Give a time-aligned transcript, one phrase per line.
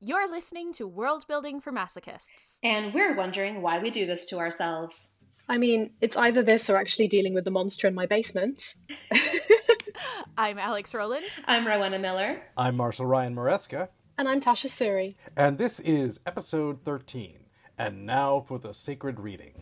[0.00, 2.60] You're listening to World Building for Masochists.
[2.62, 5.10] And we're wondering why we do this to ourselves.
[5.48, 8.76] I mean, it's either this or actually dealing with the monster in my basement.
[10.38, 11.26] I'm Alex Rowland.
[11.46, 12.40] I'm Rowena Miller.
[12.56, 13.88] I'm Marshall Ryan Maresca.
[14.16, 15.16] And I'm Tasha Suri.
[15.36, 17.34] And this is episode 13.
[17.76, 19.54] And now for the sacred reading.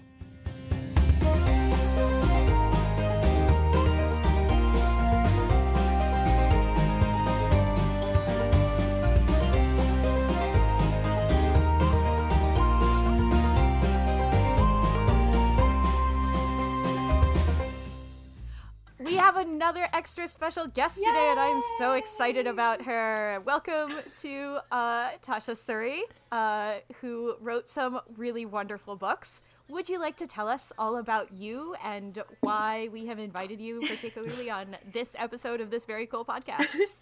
[19.36, 23.42] Have another extra special guest today, and I'm so excited about her.
[23.44, 26.00] Welcome to uh, Tasha Suri,
[26.32, 29.42] uh, who wrote some really wonderful books.
[29.68, 33.80] Would you like to tell us all about you and why we have invited you,
[33.80, 36.74] particularly on this episode of this very cool podcast?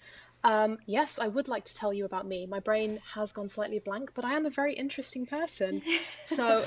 [0.46, 2.44] Um, yes, I would like to tell you about me.
[2.44, 5.80] My brain has gone slightly blank, but I am a very interesting person.
[6.26, 6.66] So,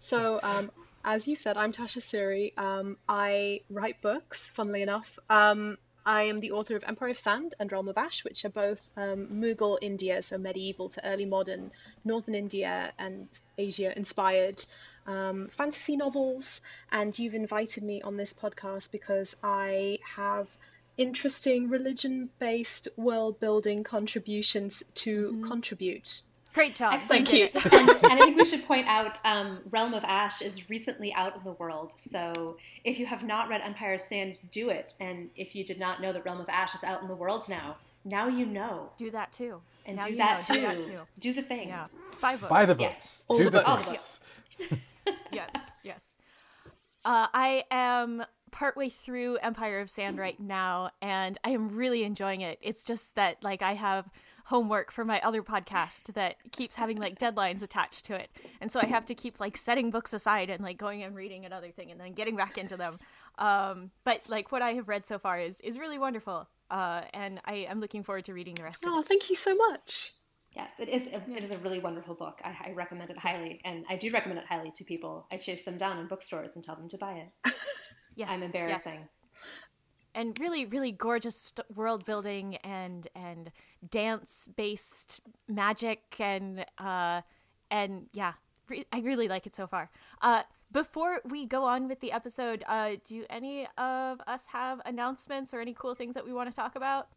[0.00, 0.70] so um,
[1.04, 2.56] as you said, I'm Tasha Suri.
[2.58, 5.18] Um, I write books, funnily enough.
[5.28, 8.50] Um, I am the author of Empire of Sand and Realm of Ash, which are
[8.50, 11.70] both um, Mughal India, so medieval to early modern,
[12.04, 14.64] Northern India and Asia inspired
[15.06, 16.62] um, fantasy novels.
[16.90, 20.48] And you've invited me on this podcast because I have
[20.96, 26.22] interesting religion based world building contributions to contribute.
[26.54, 26.94] Great job.
[26.94, 27.28] Excellent.
[27.28, 27.48] Thank you.
[27.78, 31.36] and, and I think we should point out um, Realm of Ash is recently out
[31.36, 31.92] in the world.
[31.96, 34.94] So if you have not read Empire of Sand, do it.
[35.00, 37.48] And if you did not know that Realm of Ash is out in the world
[37.48, 38.90] now, now you know.
[38.96, 39.60] Do that too.
[39.84, 40.54] And Now do, that know.
[40.54, 40.60] too.
[40.60, 40.98] Do that too.
[41.18, 41.68] Do the thing.
[41.68, 41.86] Yeah.
[42.20, 42.50] Buy books.
[42.50, 42.92] Buy the Yes.
[42.94, 43.24] books.
[43.28, 44.20] All Do the the books.
[44.60, 44.66] All
[45.06, 45.50] the yes,
[45.82, 46.04] yes.
[47.04, 52.40] Uh, I am partway through Empire of Sand right now, and I am really enjoying
[52.40, 52.58] it.
[52.62, 54.08] It's just that, like, I have
[54.44, 58.80] homework for my other podcast that keeps having like deadlines attached to it, and so
[58.80, 61.90] I have to keep like setting books aside and like going and reading another thing
[61.90, 62.98] and then getting back into them.
[63.38, 67.40] Um, but like what I have read so far is is really wonderful, uh, and
[67.44, 68.92] I am looking forward to reading the rest of it.
[68.94, 70.12] Oh, thank you so much.
[70.54, 71.08] Yes, it is.
[71.08, 72.40] A, It is a really wonderful book.
[72.44, 75.26] I, I recommend it highly, and I do recommend it highly to people.
[75.32, 77.54] I chase them down in bookstores and tell them to buy it.
[78.16, 78.92] Yes, I'm embarrassing.
[78.92, 79.08] yes.
[80.14, 83.50] and really really gorgeous world building and and
[83.90, 87.20] dance based magic and uh
[87.70, 88.32] and yeah
[88.68, 89.90] re- i really like it so far
[90.22, 95.52] uh before we go on with the episode uh do any of us have announcements
[95.52, 97.08] or any cool things that we want to talk about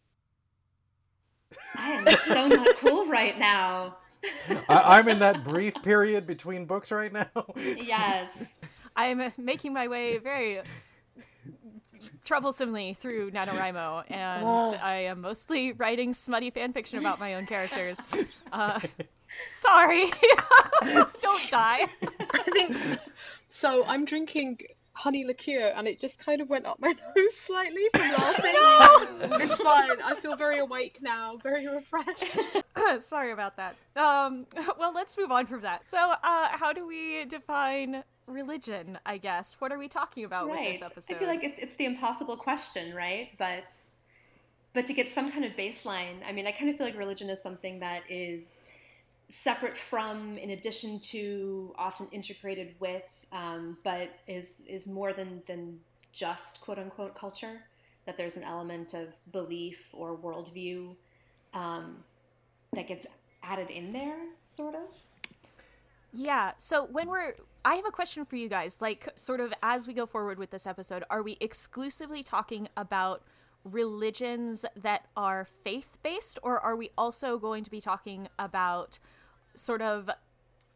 [1.76, 3.96] I am so not cool right now.
[4.68, 7.28] I- I'm in that brief period between books right now.
[7.56, 8.30] Yes.
[8.98, 10.60] i'm making my way very
[12.24, 14.74] troublesomely through NaNoWriMo, and Oh.
[14.82, 18.00] I am mostly writing smutty fan fiction about my own characters.
[18.52, 18.80] Uh,
[19.60, 20.12] sorry,
[21.22, 21.88] don't die.
[22.34, 22.78] I think
[23.50, 23.84] so.
[23.86, 24.60] I'm drinking
[24.98, 28.56] honey liqueur, and it just kind of went up my nose slightly from laughing.
[29.40, 30.02] It's fine.
[30.04, 32.38] I feel very awake now, very refreshed.
[33.00, 33.76] sorry about that.
[33.96, 34.46] Um,
[34.80, 35.86] well, let's move on from that.
[35.86, 38.98] So, uh, how do we define religion?
[39.06, 39.56] I guess.
[39.60, 41.16] What are we talking about with this episode?
[41.16, 43.30] I feel like it's, it's the impossible question, right?
[43.38, 43.74] But
[44.74, 47.30] but to get some kind of baseline, I mean, I kind of feel like religion
[47.30, 48.44] is something that is
[49.30, 55.80] separate from, in addition to, often integrated with, um, but is is more than than
[56.12, 57.62] just quote unquote culture.
[58.06, 60.96] That there's an element of belief or worldview
[61.54, 61.98] um,
[62.74, 63.06] that gets
[63.44, 64.88] added in there, sort of.
[66.14, 66.54] Yeah.
[66.58, 67.34] So when we're
[67.66, 68.82] I have a question for you guys.
[68.82, 73.24] Like sort of as we go forward with this episode, are we exclusively talking about
[73.66, 79.00] religions that are faith-based or are we also going to be talking about
[79.58, 80.10] sort of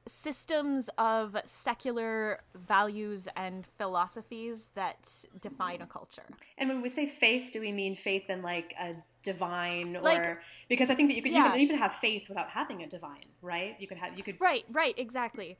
[0.07, 6.25] systems of secular values and philosophies that define a culture?
[6.57, 10.39] And when we say faith, do we mean faith in like a divine or Like-
[10.67, 11.45] because I think that you could Yeah.
[11.45, 13.79] you can even have faith without having a divine, right?
[13.79, 15.57] You could have you could Right, right, exactly.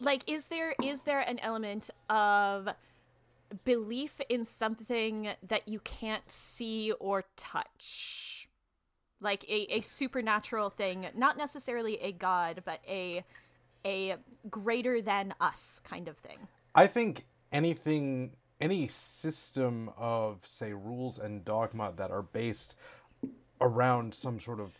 [0.00, 2.70] Like is there is there an element of
[3.64, 8.41] belief in something that you can't see or touch?
[9.22, 13.24] Like a, a supernatural thing, not necessarily a god, but a
[13.84, 14.16] a
[14.50, 16.38] greater than us kind of thing.
[16.74, 22.76] I think anything, any system of, say, rules and dogma that are based
[23.60, 24.72] around some sort of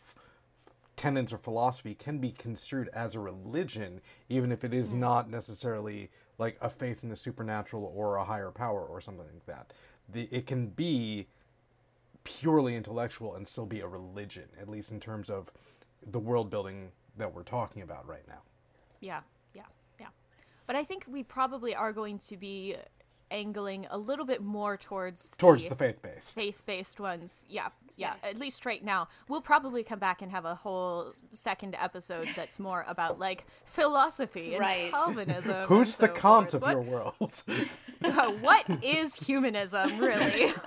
[0.97, 5.01] tenets or philosophy can be construed as a religion, even if it is hmm.
[5.01, 9.47] not necessarily like a faith in the supernatural or a higher power or something like
[9.47, 9.73] that.
[10.09, 11.27] The, it can be
[12.25, 15.51] purely intellectual and still be a religion, at least in terms of
[16.07, 18.43] the world building that we're talking about right now.
[19.01, 19.21] Yeah,
[19.55, 19.63] yeah,
[20.01, 20.07] yeah.
[20.67, 22.77] But I think we probably are going to be
[23.31, 27.47] angling a little bit more towards towards the faith based faith based ones.
[27.49, 28.15] Yeah, yeah.
[28.23, 32.59] At least right now, we'll probably come back and have a whole second episode that's
[32.59, 34.91] more about like philosophy and Right.
[34.93, 35.67] Calvinism.
[35.67, 36.55] Who's and the so Kant forth.
[36.55, 37.43] of What- your world?
[38.43, 40.53] what is humanism really?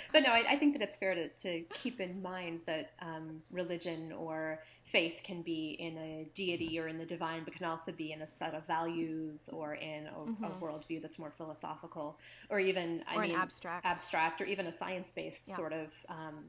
[0.12, 3.40] But no, I, I think that it's fair to, to keep in mind that um,
[3.50, 7.92] religion or faith can be in a deity or in the divine, but can also
[7.92, 12.18] be in a set of values or in a, a worldview that's more philosophical,
[12.50, 13.84] or even I Or an mean, abstract.
[13.84, 15.56] abstract, or even a science-based Yeah.
[15.56, 16.44] sort of um,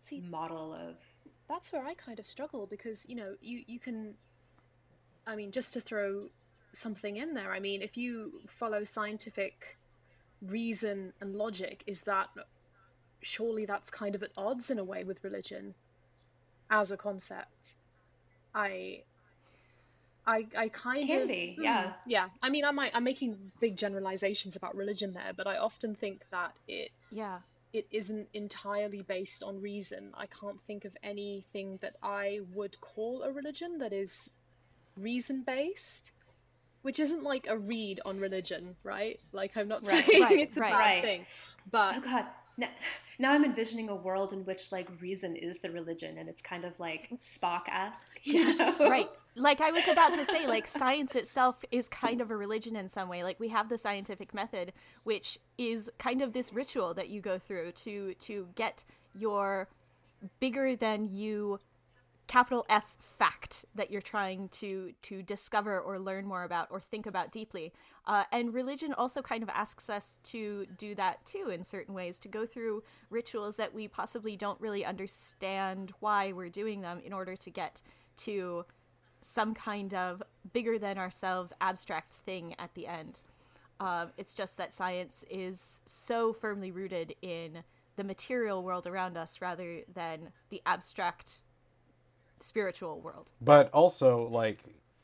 [0.00, 0.98] See, model of.
[1.48, 4.14] that's where I kind of struggle because you know you you can
[5.26, 6.28] I mean just to throw
[6.74, 9.54] something in there I mean if you follow scientific
[10.42, 12.28] reason and logic is that
[13.24, 15.74] surely that's kind of at odds in a way with religion
[16.70, 17.74] as a concept
[18.54, 19.04] I
[20.26, 21.94] I I kind Can of be, hmm, yeah.
[22.04, 25.94] yeah I mean I might I'm making big generalizations about religion there but I often
[25.96, 27.40] think that it yeah.
[27.72, 30.12] it isn't entirely based on reason.
[30.14, 34.30] I can't think of anything that I would call a religion that is
[34.96, 36.12] reason based,
[36.82, 39.20] which isn't like a read on religion, right?
[39.32, 40.70] Like I'm not Right, saying right, it's a right.
[40.70, 41.26] bad thing,
[41.70, 42.26] but Oh God.
[42.56, 42.68] Now,
[43.18, 46.64] now I'm envisioning a world in which like reason is the religion, and it's kind
[46.64, 48.20] of like Spock-esque.
[48.24, 48.88] Yes, know?
[48.88, 52.76] right like i was about to say like science itself is kind of a religion
[52.76, 54.72] in some way like we have the scientific method
[55.02, 58.84] which is kind of this ritual that you go through to to get
[59.14, 59.68] your
[60.40, 61.58] bigger than you
[62.26, 67.06] capital F fact that you're trying to to discover or learn more about or think
[67.06, 67.72] about deeply.
[68.06, 72.18] Uh, and religion also kind of asks us to do that too in certain ways,
[72.20, 77.12] to go through rituals that we possibly don't really understand why we're doing them in
[77.12, 77.80] order to get
[78.16, 78.64] to
[79.20, 80.22] some kind of
[80.52, 83.22] bigger than ourselves abstract thing at the end.
[83.80, 87.64] Um, it's just that science is so firmly rooted in
[87.96, 91.42] the material world around us rather than the abstract
[92.44, 93.32] spiritual world.
[93.40, 94.58] But also, like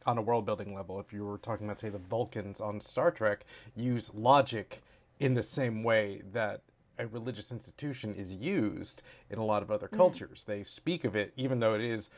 [0.06, 3.10] on a world building level, if you were talking about, say, the Vulcans on Star
[3.10, 3.44] Trek,
[3.75, 4.82] use logic
[5.19, 6.62] in the same way that
[6.98, 10.44] a religious institution is used in a lot of other cultures.
[10.44, 12.10] They speak of it, even though it is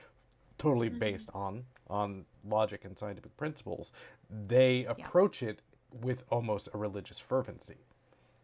[0.59, 3.93] totally based on on logic and scientific principles.
[4.29, 5.61] They approach it
[5.93, 7.79] with almost a religious fervency.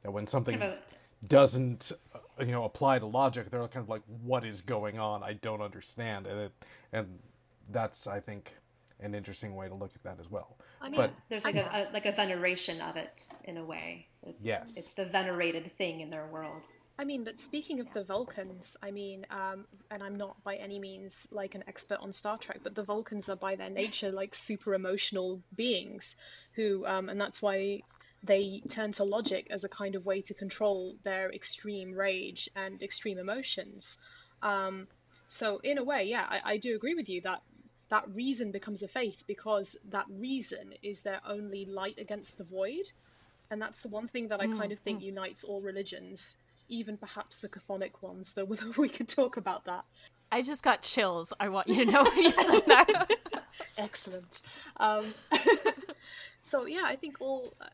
[0.03, 0.79] That when something Kind of
[1.27, 5.23] doesn't uh, you know apply to logic they're kind of like what is going on
[5.23, 6.53] i don't understand and it
[6.93, 7.19] and
[7.71, 8.55] that's i think
[9.01, 11.89] an interesting way to look at that as well I mean, but There's like a,
[11.91, 14.07] a like a veneration of it in a way.
[14.23, 14.77] It's, Yes.
[14.77, 16.63] it's the venerated thing in their world.
[17.01, 20.81] I mean, but speaking of the Vulcans, I mean, um, and I'm not by any
[20.81, 24.35] means like an expert on Star Trek, but the Vulcans are by their nature like
[24.35, 26.17] super emotional beings
[26.55, 27.83] who, um, and that's why
[28.23, 32.83] they turn to logic as a kind of way to control their extreme rage and
[32.83, 33.99] extreme emotions.
[34.43, 34.89] Um,
[35.29, 37.43] so in a way, yeah, I, I do agree with you that
[37.91, 42.91] that reason becomes a faith because that reason is their only light against the void.
[43.51, 46.37] And that's the one thing that I kind of think unites all religions,
[46.69, 48.45] even perhaps the Catholic ones, though
[48.77, 49.85] we could talk about that.
[50.31, 51.33] I just got chills.
[51.41, 53.11] I want you to know when you said that.
[53.79, 54.43] Excellent.
[54.77, 55.07] Um,
[56.43, 57.67] so yeah, I think all uh,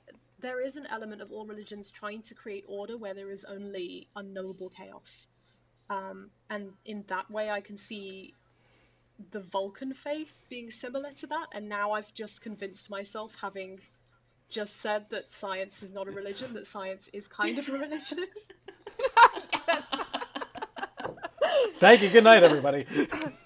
[0.44, 4.06] there is an element of all religions trying to create order where there is only
[4.14, 5.26] unknowable chaos,
[5.88, 8.34] um, and in that way, I can see
[9.30, 11.46] the Vulcan faith being similar to that.
[11.52, 13.80] And now I've just convinced myself, having
[14.50, 18.18] just said that science is not a religion, that science is kind of a religion.
[19.66, 19.82] yes.
[21.78, 22.86] thank you good night everybody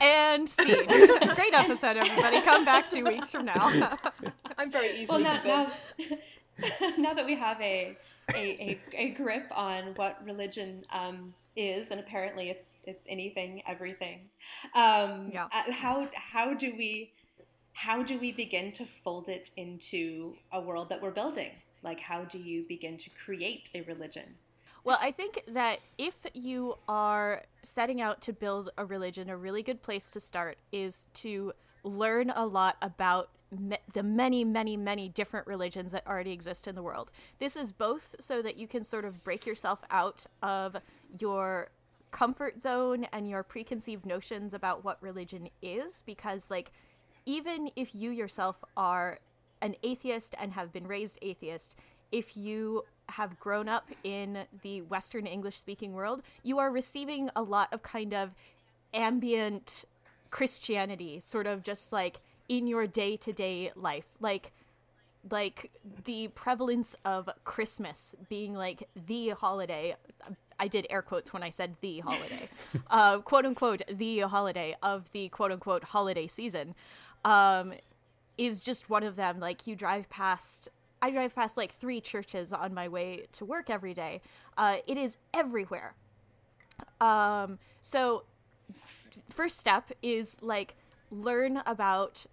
[0.00, 0.86] and scene.
[1.34, 2.40] Great episode, everybody.
[2.40, 3.72] Come back two weeks from now.
[4.58, 5.66] I'm very Well, easily now, now,
[6.98, 7.96] now that we have a,
[8.34, 14.20] a, a, a grip on what religion um, is, and apparently it's it's anything, everything.
[14.74, 15.46] Um, Yeah.
[15.52, 17.10] uh, how how do we
[17.72, 21.50] how do we begin to fold it into a world that we're building?
[21.82, 24.36] Like, how do you begin to create a religion?
[24.84, 29.62] Well, I think that if you are setting out to build a religion, a really
[29.62, 35.46] good place to start is to learn a lot about the many, many, many different
[35.46, 37.10] religions that already exist in the world.
[37.38, 40.76] This is both so that you can sort of break yourself out of
[41.18, 41.70] your
[42.10, 46.72] comfort zone and your preconceived notions about what religion is, because, like,
[47.24, 49.18] even if you yourself are
[49.62, 51.78] an atheist and have been raised atheist,
[52.12, 57.42] if you have grown up in the Western English speaking world, you are receiving a
[57.42, 58.30] lot of kind of
[58.92, 59.84] ambient
[60.30, 64.52] Christianity, sort of just like in your day to day life, like
[65.30, 65.70] like
[66.04, 69.96] the prevalence of Christmas being like the holiday.
[70.58, 72.48] I did air quotes when I said the holiday,
[72.90, 76.74] uh, quote unquote, the holiday of the quote unquote holiday season,
[77.24, 77.72] um,
[78.38, 79.40] is just one of them.
[79.40, 80.68] Like you drive past,
[81.04, 84.22] I drive past like three churches on my way to work every day.
[84.56, 85.92] Uh, it is everywhere.
[86.98, 88.24] Um, so,
[89.28, 90.74] first step is like
[91.10, 92.24] learn about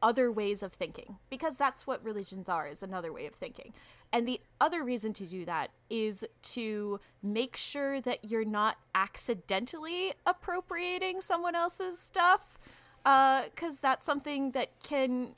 [0.00, 3.72] other ways of thinking because that's what religions are is another way of thinking
[4.12, 10.12] and the other reason to do that is to make sure that you're not accidentally
[10.26, 12.58] appropriating someone else's stuff
[13.02, 15.34] because uh, that's something that can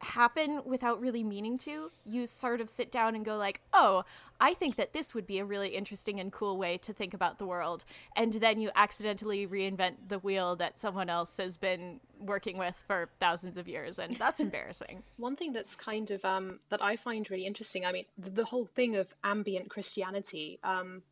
[0.00, 4.04] happen without really meaning to you sort of sit down and go like oh
[4.40, 7.38] i think that this would be a really interesting and cool way to think about
[7.38, 7.84] the world.
[8.16, 13.08] And then you accidentally reinvent the wheel that someone else has been working with for
[13.20, 15.02] thousands of years and that's embarrassing.
[15.16, 18.44] One thing that's kind of um, that i find really interesting i mean the, the
[18.44, 21.02] whole thing of ambient christianity um,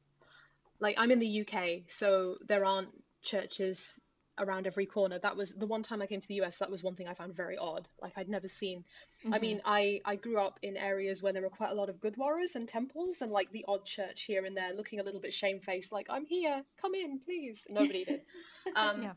[0.81, 2.88] like i'm in the uk so there aren't
[3.23, 4.00] churches
[4.38, 5.19] around every corner.
[5.19, 6.59] That was the one time I came to the US.
[6.59, 7.88] That was one thing I found very odd.
[8.00, 8.85] Like I'd never seen.
[9.25, 9.35] Mm-hmm.
[9.35, 12.00] I mean, I I grew up in areas where there were quite a lot of
[12.00, 15.35] gurdwaras and temples, and like the odd church here and there, looking a little bit
[15.35, 17.66] shamefaced, like I'm here, come in, please.
[17.69, 18.23] Nobody did.
[18.75, 19.12] Um, yeah.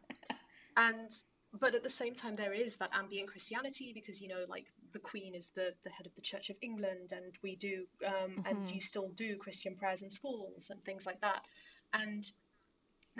[0.77, 1.11] And
[1.59, 4.99] but at the same time, there is that ambient Christianity because you know, like the
[4.99, 8.45] Queen is the the head of the Church of England, and we do, um, mm-hmm.
[8.45, 11.41] and you still do Christian prayers in schools and things like that,
[11.93, 12.29] and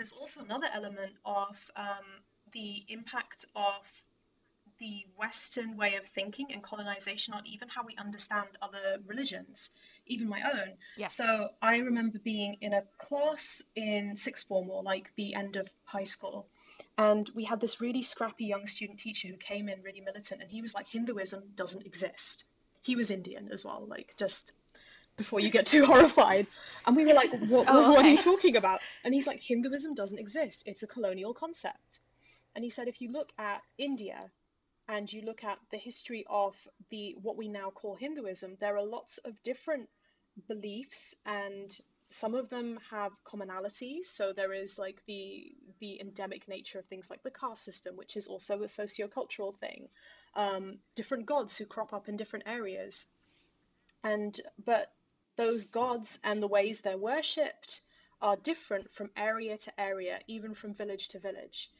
[0.00, 2.06] there's also another element of um,
[2.54, 3.84] the impact of
[4.78, 9.68] the Western way of thinking and colonization on even how we understand other religions,
[10.06, 10.72] even my own.
[10.96, 11.14] Yes.
[11.14, 15.68] So I remember being in a class in sixth form or like the end of
[15.84, 16.48] high school.
[16.96, 20.50] And we had this really scrappy young student teacher who came in really militant and
[20.50, 22.44] he was like, Hinduism doesn't exist.
[22.80, 24.52] He was Indian as well, like just
[25.20, 26.46] before you get too horrified.
[26.86, 28.80] And we were like, what, oh, what are you talking about?
[29.04, 30.62] And he's like, Hinduism doesn't exist.
[30.64, 32.00] It's a colonial concept.
[32.54, 34.30] And he said, if you look at India
[34.88, 36.56] and you look at the history of
[36.88, 39.90] the what we now call Hinduism, there are lots of different
[40.48, 41.78] beliefs and
[42.12, 47.10] some of them have commonalities so there is like the the endemic nature of things
[47.10, 49.88] like the caste system which is also a sociocultural thing
[50.34, 53.06] um, different gods who crop up in different areas
[54.02, 54.92] and but
[55.40, 57.80] those gods and the ways they're worshipped
[58.20, 61.70] are different from area to area, even from village to village.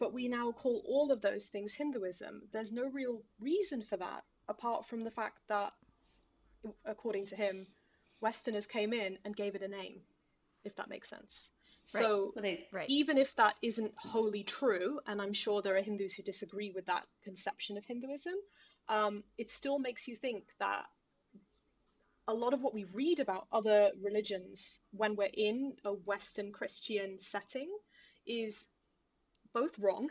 [0.00, 2.42] But we now call all of those things Hinduism.
[2.52, 5.72] There's no real reason for that, apart from the fact that,
[6.84, 7.68] according to him,
[8.20, 10.00] Westerners came in and gave it a name,
[10.64, 11.50] if that makes sense.
[11.94, 12.02] Right.
[12.02, 12.88] So well, they, right.
[12.88, 16.86] even if that isn't wholly true, and I'm sure there are Hindus who disagree with
[16.86, 18.34] that conception of Hinduism,
[18.88, 20.86] um, it still makes you think that
[22.26, 27.18] a lot of what we read about other religions when we're in a Western Christian
[27.20, 27.68] setting
[28.26, 28.68] is
[29.52, 30.10] both wrong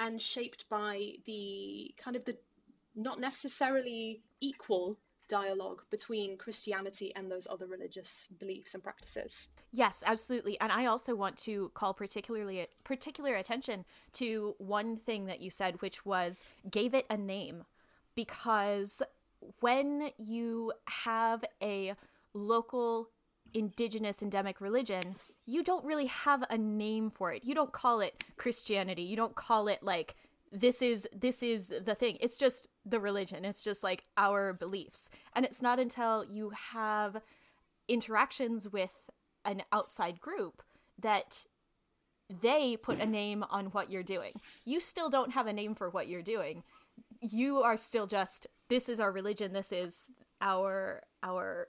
[0.00, 2.36] and shaped by the kind of the
[2.94, 4.96] not necessarily equal
[5.28, 9.48] dialogue between Christianity and those other religious beliefs and practices.
[9.72, 10.60] Yes, absolutely.
[10.60, 15.80] And I also want to call particularly particular attention to one thing that you said
[15.82, 17.64] which was gave it a name
[18.14, 19.02] because
[19.60, 21.94] when you have a
[22.32, 23.10] local
[23.52, 25.14] indigenous endemic religion,
[25.46, 27.44] you don't really have a name for it.
[27.44, 29.02] You don't call it Christianity.
[29.02, 30.16] You don't call it like
[30.52, 32.18] this is this is the thing.
[32.20, 33.44] It's just the religion.
[33.44, 35.10] It's just like our beliefs.
[35.34, 37.20] And it's not until you have
[37.88, 39.10] interactions with
[39.44, 40.62] an outside group
[40.98, 41.44] that
[42.40, 44.40] they put a name on what you're doing.
[44.64, 46.62] You still don't have a name for what you're doing.
[47.30, 51.68] You are still just this is our religion this is our our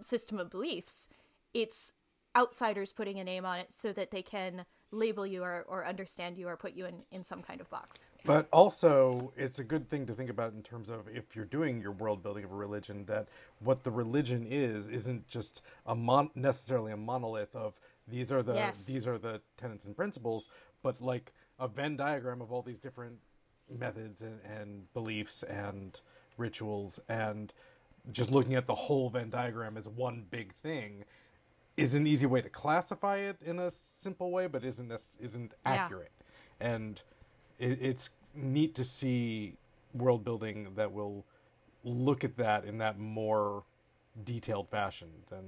[0.00, 1.08] system of beliefs
[1.54, 1.92] it's
[2.36, 6.38] outsiders putting a name on it so that they can label you or, or understand
[6.38, 8.10] you or put you in, in some kind of box.
[8.24, 11.80] But also, it's a good thing to think about in terms of if you're doing
[11.80, 13.28] your world building of a religion, that
[13.60, 18.54] what the religion is isn't just a mon- necessarily a monolith of these are the
[18.54, 18.84] yes.
[18.84, 20.48] these are the tenets and principles,
[20.82, 23.18] but like a Venn diagram of all these different
[23.70, 26.00] methods and, and beliefs and
[26.36, 27.52] rituals and
[28.12, 31.04] just looking at the whole Venn diagram as one big thing
[31.76, 36.12] is an easy way to classify it in a simple way, but isn't isn't accurate.
[36.60, 36.68] Yeah.
[36.68, 37.02] And
[37.58, 39.54] it, it's neat to see
[39.94, 41.24] world building that will
[41.84, 43.62] look at that in that more
[44.24, 45.44] detailed fashion than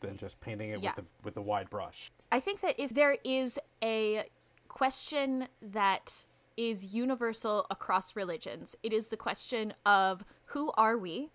[0.00, 0.90] than just painting it yeah.
[0.90, 2.10] with the with the wide brush.
[2.32, 4.24] I think that if there is a
[4.68, 6.24] question that
[6.60, 8.76] is universal across religions.
[8.82, 11.30] It is the question of who are we?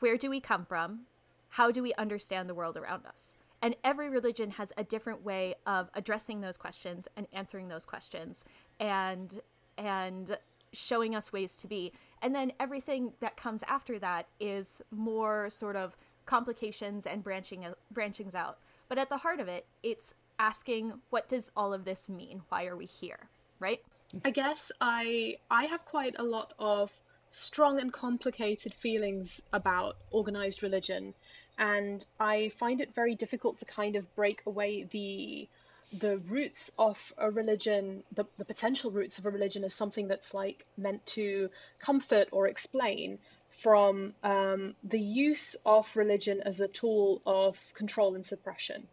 [0.00, 1.02] Where do we come from?
[1.50, 3.36] How do we understand the world around us?
[3.62, 8.44] And every religion has a different way of addressing those questions and answering those questions
[8.80, 9.38] and
[9.78, 10.36] and
[10.72, 11.92] showing us ways to be.
[12.20, 15.96] And then everything that comes after that is more sort of
[16.26, 18.58] complications and branching branchings out.
[18.88, 22.42] But at the heart of it, it's asking what does all of this mean?
[22.48, 23.28] Why are we here?
[23.60, 23.84] Right?
[24.24, 26.92] I guess I I have quite a lot of
[27.30, 31.14] strong and complicated feelings about organized religion
[31.58, 35.48] and I find it very difficult to kind of break away the
[35.92, 40.32] the roots of a religion, the, the potential roots of a religion as something that's
[40.32, 43.18] like meant to comfort or explain
[43.50, 48.88] from um, the use of religion as a tool of control and suppression.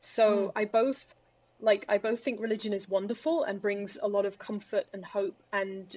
[0.00, 0.52] So mm.
[0.56, 1.14] I both
[1.60, 5.36] like I both think religion is wonderful and brings a lot of comfort and hope
[5.52, 5.94] and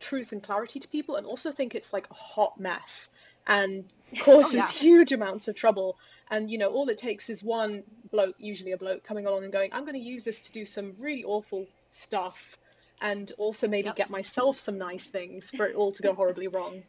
[0.00, 3.10] truth and clarity to people, and also think it's like a hot mess
[3.46, 3.84] and
[4.20, 4.68] causes oh, yeah.
[4.68, 5.96] huge amounts of trouble.
[6.30, 9.52] And you know, all it takes is one bloke, usually a bloke, coming along and
[9.52, 12.58] going, "I'm going to use this to do some really awful stuff."
[13.00, 13.96] And also maybe yep.
[13.96, 16.82] get myself some nice things for it all to go horribly wrong.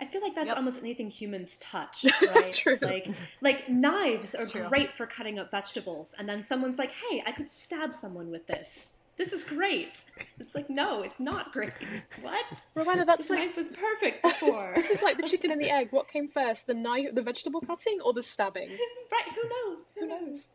[0.00, 0.56] I feel like that's yep.
[0.56, 2.52] almost anything humans touch, right?
[2.52, 2.78] true.
[2.80, 3.08] Like
[3.40, 7.50] like knives are great for cutting up vegetables, and then someone's like, "Hey, I could
[7.50, 8.88] stab someone with this.
[9.16, 10.00] This is great."
[10.38, 11.72] It's like, no, it's not great.
[12.22, 12.66] What?
[12.74, 14.72] Rowena, that's this like knife was perfect before.
[14.74, 15.88] this is like the chicken and the egg.
[15.90, 18.70] What came first, the knife, the vegetable cutting, or the stabbing?
[19.12, 19.28] right?
[19.34, 19.82] Who knows?
[19.98, 20.48] Who knows?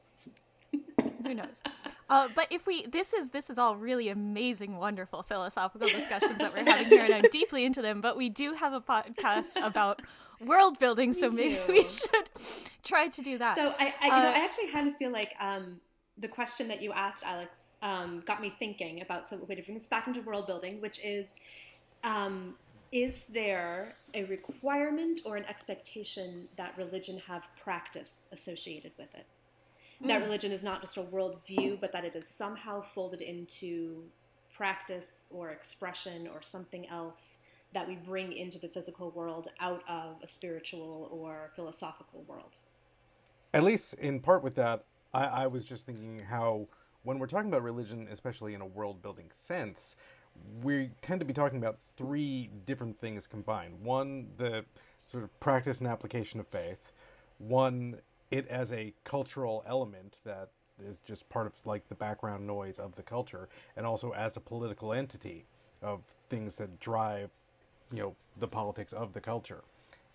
[1.25, 1.61] Who knows?
[2.09, 6.53] Uh, but if we, this is this is all really amazing, wonderful philosophical discussions that
[6.53, 8.01] we're having here, and I'm deeply into them.
[8.01, 10.01] But we do have a podcast about
[10.39, 12.29] world building, so maybe we should
[12.83, 13.55] try to do that.
[13.55, 15.79] So I, I, you uh, know, I actually kind of feel like um,
[16.17, 19.77] the question that you asked, Alex, um, got me thinking about some way to bring
[19.77, 21.27] this back into world building, which is.
[22.03, 22.55] Um,
[22.91, 29.25] is there a requirement or an expectation that religion have practice associated with it?
[30.01, 30.23] That mm.
[30.23, 34.03] religion is not just a worldview, but that it is somehow folded into
[34.55, 37.37] practice or expression or something else
[37.73, 42.51] that we bring into the physical world out of a spiritual or philosophical world.
[43.53, 46.67] At least in part with that, I, I was just thinking how
[47.03, 49.95] when we're talking about religion, especially in a world building sense,
[50.61, 53.79] we tend to be talking about three different things combined.
[53.81, 54.65] One, the
[55.05, 56.91] sort of practice and application of faith.
[57.37, 57.97] One,
[58.33, 60.49] it as a cultural element that
[60.83, 64.39] is just part of like the background noise of the culture and also as a
[64.39, 65.45] political entity
[65.83, 67.29] of things that drive
[67.91, 69.63] you know the politics of the culture.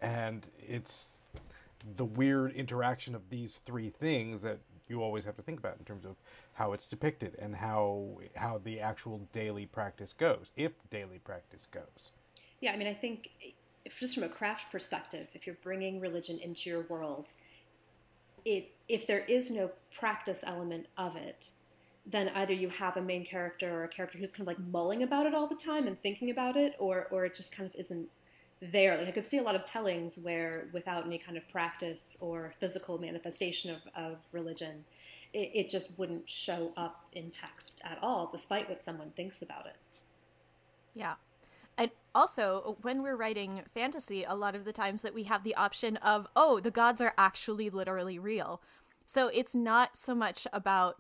[0.01, 1.19] And it's
[1.95, 5.85] the weird interaction of these three things that you always have to think about in
[5.85, 6.17] terms of
[6.55, 12.11] how it's depicted and how how the actual daily practice goes if daily practice goes.
[12.61, 13.31] Yeah i mean i think
[13.85, 17.29] if just from a craft perspective if you're bringing religion into your world
[18.45, 21.51] it if there is no practice element of it,
[22.07, 25.03] then either you have a main character or a character who's kind of like mulling
[25.03, 27.75] about it all the time and thinking about it, or or it just kind of
[27.79, 28.09] isn't
[28.61, 28.97] there.
[28.97, 32.53] Like I could see a lot of tellings where without any kind of practice or
[32.59, 34.85] physical manifestation of, of religion,
[35.33, 39.67] it, it just wouldn't show up in text at all, despite what someone thinks about
[39.67, 39.77] it.
[40.95, 41.15] Yeah.
[41.79, 45.55] And also, when we're writing fantasy, a lot of the times that we have the
[45.55, 48.61] option of, oh, the gods are actually literally real.
[49.07, 50.97] So it's not so much about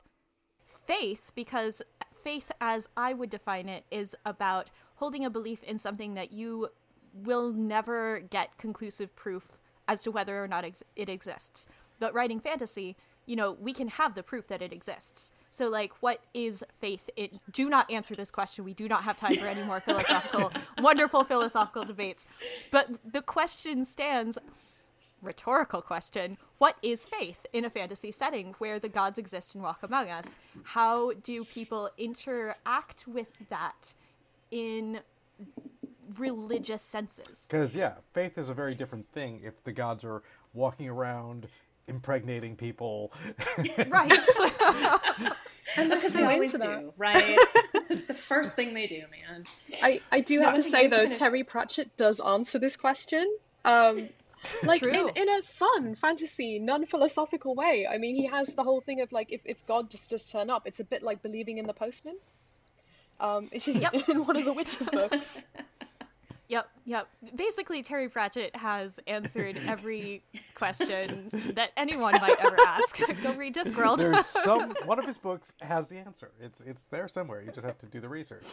[0.66, 1.82] faith, because
[2.14, 6.68] faith, as I would define it, is about holding a belief in something that you
[7.12, 11.66] will never get conclusive proof as to whether or not ex- it exists.
[11.98, 12.96] But writing fantasy,
[13.28, 15.32] you know, we can have the proof that it exists.
[15.50, 17.10] So, like, what is faith?
[17.14, 18.64] It do not answer this question.
[18.64, 22.24] We do not have time for any more philosophical, wonderful philosophical debates.
[22.72, 24.38] But the question stands
[25.20, 29.82] rhetorical question what is faith in a fantasy setting where the gods exist and walk
[29.82, 33.94] among us how do people interact with that
[34.52, 35.00] in
[36.16, 40.22] religious senses because yeah faith is a very different thing if the gods are
[40.54, 41.48] walking around
[41.88, 43.12] impregnating people.
[43.88, 44.12] right.
[45.76, 47.38] and that's what they always do, right?
[47.90, 49.44] it's the first thing they do, man.
[49.82, 53.36] I, I do have to say though, Terry Pratchett does answer this question.
[53.64, 54.08] Um,
[54.62, 57.86] like in, in a fun fantasy, non-philosophical way.
[57.90, 60.50] I mean, he has the whole thing of like, if, if God just does turn
[60.50, 62.16] up, it's a bit like believing in the postman.
[63.20, 63.94] Um, it's just yep.
[64.08, 65.44] in one of the witches' books.
[66.48, 67.08] Yep, yep.
[67.34, 72.98] Basically, Terry Pratchett has answered every question that anyone might ever ask.
[73.22, 73.98] Go read Discworld.
[73.98, 76.30] There's some one of his books has the answer.
[76.40, 77.42] It's it's there somewhere.
[77.42, 78.46] You just have to do the research.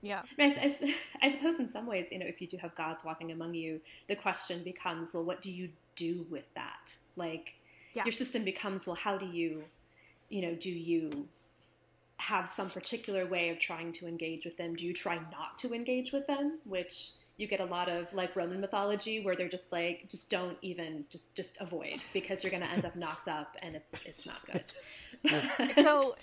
[0.00, 0.22] Yeah.
[0.38, 3.32] I, I, I, suppose in some ways, you know, if you do have gods walking
[3.32, 6.94] among you, the question becomes, well, what do you do with that?
[7.16, 7.54] Like,
[7.94, 8.04] yeah.
[8.04, 9.64] your system becomes, well, how do you,
[10.28, 11.26] you know, do you
[12.18, 14.76] have some particular way of trying to engage with them?
[14.76, 16.58] Do you try not to engage with them?
[16.66, 20.56] Which you get a lot of like Roman mythology where they're just like, just don't
[20.62, 24.26] even, just just avoid because you're going to end up knocked up and it's it's
[24.26, 25.74] not good.
[25.74, 26.16] so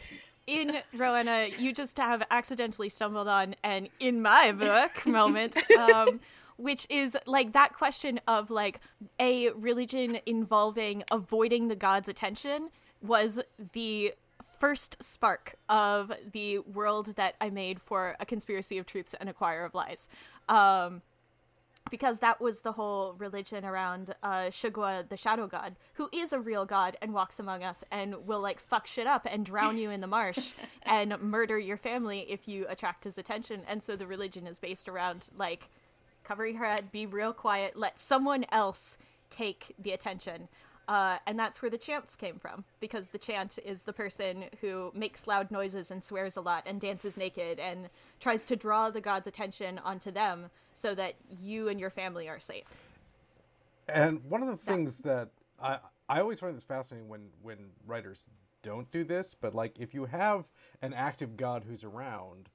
[0.47, 5.58] in Rowena, you just have accidentally stumbled on an in my book moment.
[5.78, 6.19] Um,
[6.58, 8.82] which is like that question of like
[9.19, 12.69] a religion involving avoiding the god's attention
[13.02, 13.39] was
[13.74, 14.13] the
[14.60, 19.34] first spark of the world that I made for a conspiracy of truths and a
[19.34, 20.08] choir of lies.
[20.51, 21.01] Um,
[21.89, 26.39] because that was the whole religion around uh, Shugwa, the shadow god, who is a
[26.39, 29.89] real god and walks among us and will like fuck shit up and drown you
[29.89, 30.51] in the marsh
[30.83, 33.63] and murder your family if you attract his attention.
[33.67, 35.69] And so the religion is based around like
[36.23, 38.97] cover your head, be real quiet, let someone else
[39.29, 40.49] take the attention.
[40.91, 44.91] Uh, and that's where the chants came from, because the chant is the person who
[44.93, 47.88] makes loud noises and swears a lot and dances naked and
[48.19, 52.41] tries to draw the god's attention onto them so that you and your family are
[52.41, 52.65] safe.
[53.88, 55.30] And one of the things that
[55.62, 58.27] I I always find this fascinating when when writers
[58.62, 60.51] don't do this, but like if you have
[60.82, 62.49] an active god who's around,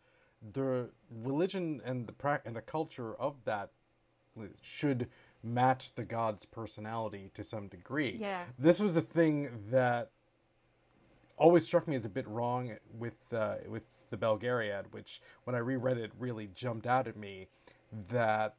[0.52, 3.70] the religion and the pra- and the culture of that
[4.60, 5.08] should
[5.46, 8.16] match the god's personality to some degree.
[8.18, 8.44] Yeah.
[8.58, 10.10] This was a thing that
[11.36, 15.58] always struck me as a bit wrong with uh, with the Belgariad, which when I
[15.58, 17.48] reread it really jumped out at me
[18.08, 18.54] that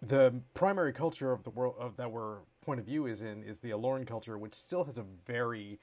[0.00, 3.60] the primary culture of the world of that we're point of view is in is
[3.60, 5.78] the Alorn culture, which still has a very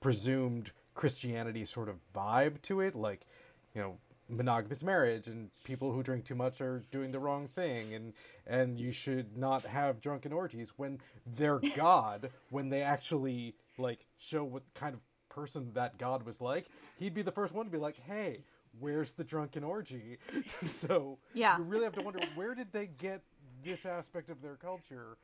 [0.00, 3.26] presumed Christianity sort of vibe to it, like
[3.74, 7.94] you know monogamous marriage and people who drink too much are doing the wrong thing
[7.94, 8.12] and
[8.46, 14.44] and you should not have drunken orgies when their god when they actually like show
[14.44, 16.66] what kind of person that god was like
[16.98, 18.42] he'd be the first one to be like hey
[18.80, 20.18] where's the drunken orgy?
[20.66, 21.58] So yeah.
[21.58, 23.22] you really have to wonder where did they get
[23.64, 25.16] this aspect of their culture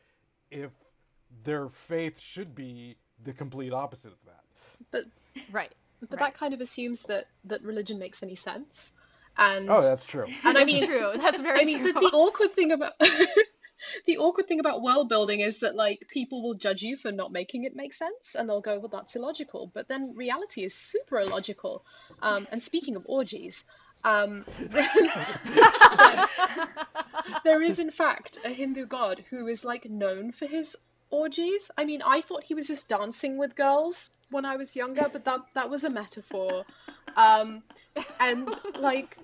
[0.50, 0.70] if
[1.42, 4.44] their faith should be the complete opposite of that?
[4.90, 5.04] But
[5.50, 6.32] right but right.
[6.32, 8.92] that kind of assumes that that religion makes any sense
[9.36, 10.26] and oh that's true.
[10.44, 11.12] and i mean true.
[11.16, 11.92] That's very i mean true.
[11.92, 12.92] The, the awkward thing about
[14.06, 17.32] the awkward thing about world building is that like people will judge you for not
[17.32, 19.70] making it make sense and they'll go well that's illogical.
[19.72, 21.84] But then reality is super illogical.
[22.22, 23.64] Um, and speaking of orgies
[24.04, 24.44] um,
[27.44, 30.76] there is in fact a hindu god who is like known for his
[31.10, 31.70] orgies.
[31.76, 35.24] I mean i thought he was just dancing with girls when i was younger but
[35.24, 36.64] that that was a metaphor
[37.16, 37.62] um,
[38.20, 39.18] and like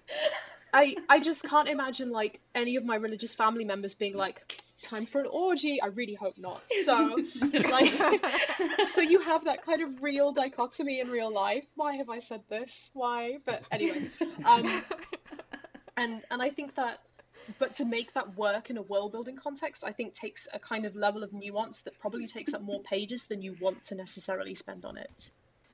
[0.72, 4.44] I I just can't imagine like any of my religious family members being like,
[4.82, 5.80] time for an orgy.
[5.80, 6.62] I really hope not.
[6.84, 7.16] So
[7.70, 7.92] like
[8.88, 11.64] so you have that kind of real dichotomy in real life.
[11.74, 12.90] Why have I said this?
[12.94, 13.38] Why?
[13.44, 14.10] But anyway.
[14.44, 14.82] Um
[15.96, 16.98] and and I think that
[17.58, 20.84] but to make that work in a world building context, I think takes a kind
[20.84, 24.54] of level of nuance that probably takes up more pages than you want to necessarily
[24.54, 25.30] spend on it.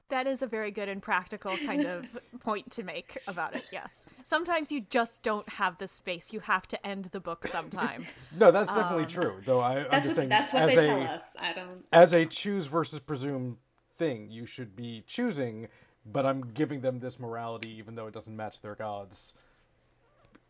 [0.08, 2.06] That is a very good and practical kind of
[2.40, 3.64] point to make about it.
[3.72, 4.06] Yes.
[4.22, 6.32] Sometimes you just don't have the space.
[6.32, 8.06] You have to end the book sometime.
[8.36, 9.34] no, that's definitely um, true.
[9.44, 11.22] Though I, am just what, saying, that's what as they a, tell us.
[11.38, 11.84] I don't.
[11.92, 13.58] As a choose versus presume
[13.96, 15.66] thing, you should be choosing,
[16.04, 19.34] but I'm giving them this morality, even though it doesn't match their gods.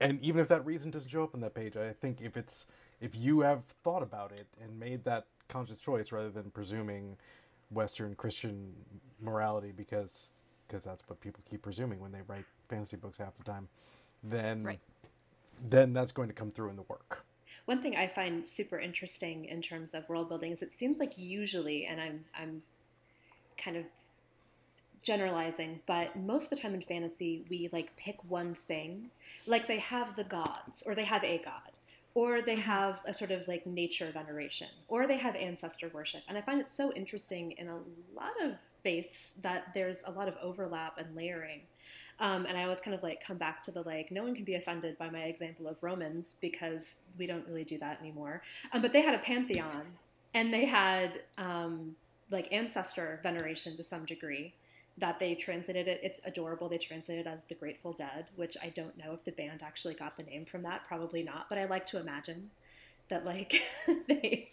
[0.00, 2.66] And even if that reason doesn't show up on that page, I think if it's
[3.00, 7.16] if you have thought about it and made that conscious choice rather than presuming
[7.70, 8.72] Western Christian
[9.20, 10.32] morality because
[10.66, 13.68] because that's what people keep presuming when they write fantasy books half the time,
[14.22, 14.80] then right.
[15.68, 17.24] then that's going to come through in the work.
[17.64, 21.16] One thing I find super interesting in terms of world building is it seems like
[21.16, 22.62] usually, and I'm I'm
[23.56, 23.84] kind of
[25.06, 29.08] generalizing, but most of the time in fantasy we like pick one thing,
[29.46, 31.70] like they have the gods or they have a god,
[32.14, 36.22] or they have a sort of like nature veneration, or they have ancestor worship.
[36.28, 37.76] And I find it so interesting in a
[38.16, 41.60] lot of faiths that there's a lot of overlap and layering.
[42.18, 44.44] Um, and I always kind of like come back to the like, no one can
[44.44, 48.42] be offended by my example of Romans because we don't really do that anymore.
[48.72, 49.82] Um, but they had a pantheon
[50.34, 51.94] and they had um,
[52.30, 54.52] like ancestor veneration to some degree.
[54.98, 56.00] That they translated it.
[56.02, 56.68] It's adorable.
[56.68, 60.16] They translated as the Grateful Dead, which I don't know if the band actually got
[60.16, 60.86] the name from that.
[60.88, 62.50] Probably not, but I like to imagine
[63.08, 63.62] that like
[64.08, 64.48] they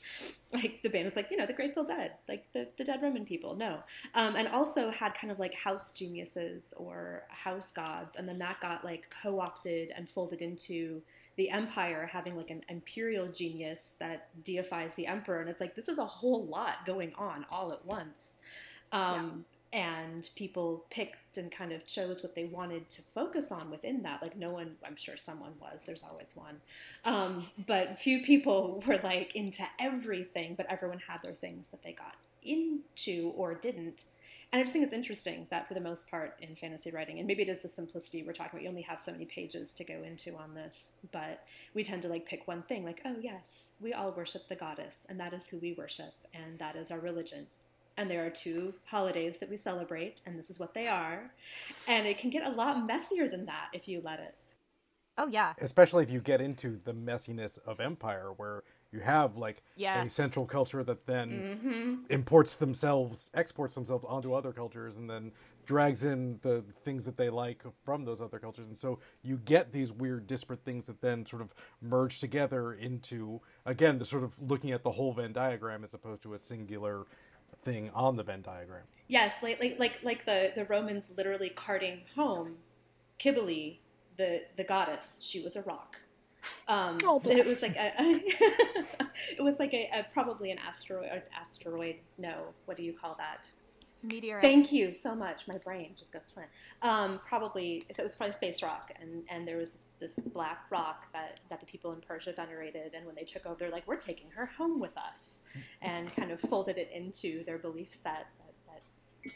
[0.51, 3.25] like the band is like you know the Grateful Dead, like the the dead Roman
[3.25, 3.55] people.
[3.55, 3.79] No,
[4.15, 8.59] um, and also had kind of like house geniuses or house gods, and then that
[8.59, 11.01] got like co-opted and folded into
[11.35, 15.87] the empire having like an imperial genius that deifies the emperor and it's like this
[15.87, 18.33] is a whole lot going on all at once
[18.91, 24.03] um, and people picked and kind of chose what they wanted to focus on within
[24.03, 24.21] that.
[24.21, 26.61] Like no one i'm sure someone was there's always one.
[27.03, 31.93] Um, but few people were like into everything but everyone had their things that they
[31.93, 34.03] got into or didn't.
[34.51, 37.27] And i just think it's interesting that for the most part in fantasy writing and
[37.27, 39.83] maybe it is the simplicity we're talking about you only have so many pages to
[39.83, 43.71] go into on this but we tend to like pick one thing like oh yes
[43.81, 46.99] we all worship the goddess and that is who we worship and that is our
[46.99, 47.47] religion
[47.97, 51.31] and there are two holidays that we celebrate, and this is what they are.
[51.87, 54.35] And it can get a lot messier than that if you let it.
[55.17, 55.53] Oh yeah.
[55.61, 60.07] Especially if you get into the messiness of empire where you have like yes.
[60.07, 61.93] a central culture that then mm-hmm.
[62.09, 65.31] imports themselves, exports themselves onto other cultures and then
[65.65, 68.67] drags in the things that they like from those other cultures.
[68.67, 73.41] And so you get these weird disparate things that then sort of merge together into
[73.65, 77.05] again the sort of looking at the whole Venn diagram as opposed to a singular
[77.63, 78.83] thing on the Venn diagram.
[79.07, 82.55] Yes, like like like, like the, the Romans literally carting home
[83.21, 83.77] Cybele,
[84.17, 85.17] the the goddess.
[85.21, 85.97] She was a rock.
[86.67, 87.93] Um, oh, it was like a,
[89.37, 91.23] it was like a, a, probably an asteroid.
[91.39, 91.95] Asteroid?
[92.17, 93.49] No, what do you call that?
[94.03, 94.41] Meteorite.
[94.41, 95.47] Thank you so much.
[95.47, 96.47] My brain just goes plan.
[96.81, 101.05] Um, probably it was probably space rock, and, and there was this, this, black rock
[101.13, 103.95] that, that the people in Persia venerated, and when they took over, they're like, we're
[103.95, 105.39] taking her home with us,
[105.81, 108.27] and kind of folded it into their belief set.
[108.37, 109.31] That, that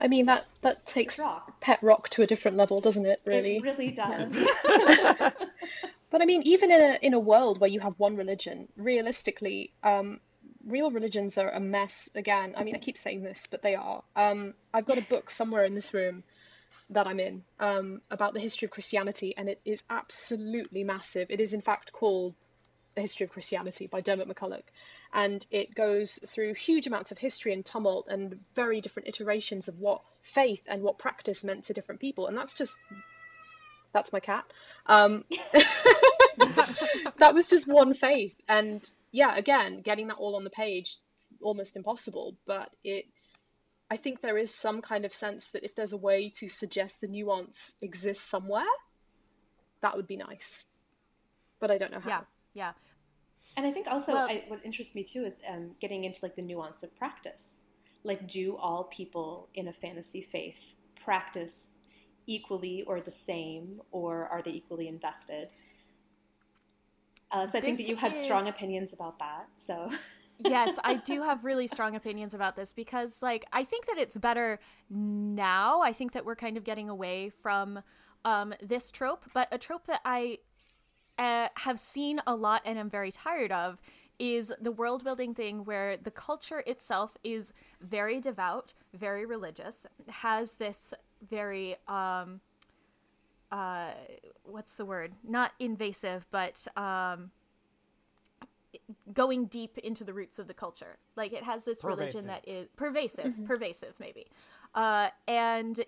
[0.00, 1.60] I mean that that takes rock.
[1.60, 3.20] pet rock to a different level, doesn't it?
[3.24, 4.32] Really, it really does.
[6.10, 9.72] but I mean, even in a in a world where you have one religion, realistically,
[9.84, 10.20] um,
[10.66, 12.54] real religions are a mess again.
[12.56, 14.02] I mean, I keep saying this, but they are.
[14.16, 16.22] Um, I've got a book somewhere in this room
[16.90, 21.28] that I'm in um, about the history of Christianity, and it is absolutely massive.
[21.30, 22.34] It is, in fact, called
[22.94, 24.64] The History of Christianity by Diarmaid MacCulloch,
[25.12, 29.78] and it goes through huge amounts of history and tumult and very different iterations of
[29.78, 32.26] what faith and what practice meant to different people.
[32.26, 32.78] And that's just
[33.92, 34.44] that's my cat.
[34.86, 35.24] Um,
[37.18, 40.96] that was just one faith, and yeah, again, getting that all on the page,
[41.40, 42.36] almost impossible.
[42.46, 43.04] But it,
[43.88, 47.00] I think there is some kind of sense that if there's a way to suggest
[47.00, 48.74] the nuance exists somewhere,
[49.82, 50.64] that would be nice.
[51.60, 52.08] But I don't know how.
[52.10, 52.20] Yeah,
[52.54, 52.72] yeah.
[53.56, 56.34] And I think also well, I, what interests me too is um, getting into like
[56.34, 57.44] the nuance of practice.
[58.02, 60.74] Like, do all people in a fantasy faith
[61.04, 61.76] practice
[62.26, 65.52] equally or the same, or are they equally invested?
[67.30, 68.22] Uh, so I think that you had is...
[68.22, 69.48] strong opinions about that.
[69.56, 69.90] So.
[70.38, 74.16] yes, I do have really strong opinions about this because, like, I think that it's
[74.16, 74.58] better
[74.90, 75.80] now.
[75.80, 77.80] I think that we're kind of getting away from
[78.24, 80.38] um, this trope, but a trope that I
[81.18, 83.80] uh, have seen a lot and am very tired of
[84.18, 90.52] is the world building thing where the culture itself is very devout, very religious, has
[90.52, 90.94] this
[91.28, 92.40] very um,
[93.54, 93.92] uh,
[94.42, 95.12] what's the word?
[95.22, 97.30] Not invasive, but um,
[99.12, 100.98] going deep into the roots of the culture.
[101.14, 101.98] Like it has this pervasive.
[102.00, 103.44] religion that is pervasive, mm-hmm.
[103.44, 104.26] pervasive maybe,
[104.74, 105.84] uh, and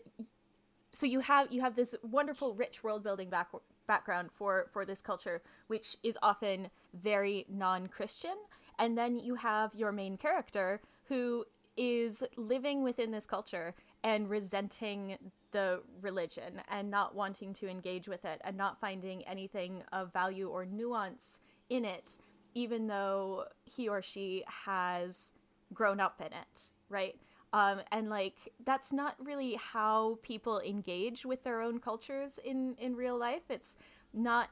[0.92, 3.48] so you have you have this wonderful, rich world building back,
[3.88, 8.36] background for for this culture, which is often very non Christian,
[8.78, 11.44] and then you have your main character who
[11.76, 13.74] is living within this culture
[14.04, 15.18] and resenting
[15.56, 20.48] the religion and not wanting to engage with it and not finding anything of value
[20.48, 21.40] or nuance
[21.70, 22.18] in it,
[22.52, 25.32] even though he or she has
[25.72, 27.18] grown up in it, right?
[27.54, 32.94] Um, and like that's not really how people engage with their own cultures in in
[32.94, 33.44] real life.
[33.48, 33.76] It's
[34.12, 34.50] not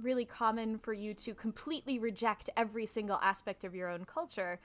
[0.00, 4.58] really common for you to completely reject every single aspect of your own culture.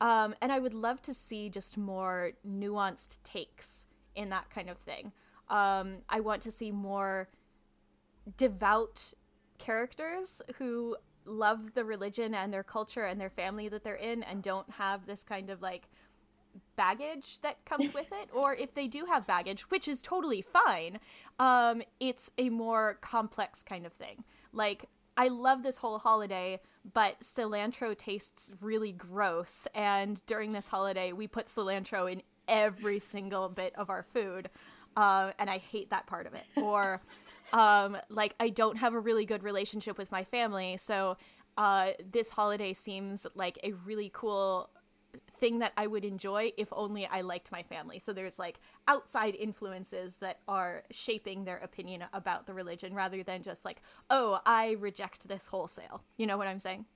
[0.00, 3.88] Um, and I would love to see just more nuanced takes
[4.18, 5.12] in that kind of thing.
[5.48, 7.28] Um, I want to see more
[8.36, 9.14] devout
[9.56, 14.42] characters who love the religion and their culture and their family that they're in and
[14.42, 15.88] don't have this kind of like
[16.76, 18.28] baggage that comes with it.
[18.32, 20.98] Or if they do have baggage which is totally fine
[21.38, 24.24] um it's a more complex kind of thing.
[24.52, 26.60] Like i love this whole holiday
[26.92, 29.68] but cilantro tastes really gross.
[29.74, 34.50] And during this holiday we put cilantro in every single bit of our food,
[34.96, 36.44] uh, and I hate that part of it.
[36.56, 37.00] Or,
[37.52, 41.16] um, like I don't have a really good relationship with my family, so
[41.56, 44.70] uh, this holiday seems like a really cool
[45.38, 47.98] thing that I would enjoy if only I liked my family.
[47.98, 53.42] So there's like outside influences that are shaping their opinion about the religion rather than
[53.42, 56.02] just like, oh, I reject this wholesale.
[56.16, 56.86] You know what I'm saying?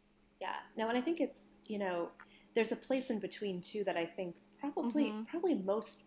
[0.40, 0.56] Yeah.
[0.76, 2.08] No, and I think it's, you know,
[2.54, 5.24] there's a place in between too that I think probably mm-hmm.
[5.24, 6.02] probably most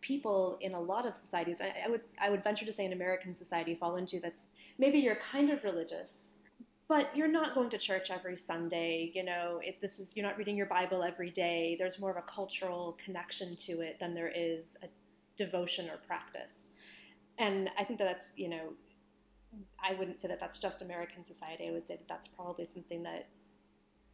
[0.00, 2.92] people in a lot of societies I, I would I would venture to say in
[2.92, 4.42] American society fall into that's
[4.78, 6.28] maybe you're kind of religious
[6.88, 9.12] but you're not going to church every Sunday.
[9.14, 11.76] You know, if this is you're not reading your Bible every day.
[11.78, 14.86] There's more of a cultural connection to it than there is a
[15.36, 16.68] devotion or practice.
[17.38, 18.72] And I think that that's you know,
[19.86, 21.68] I wouldn't say that that's just American society.
[21.68, 23.28] I would say that that's probably something that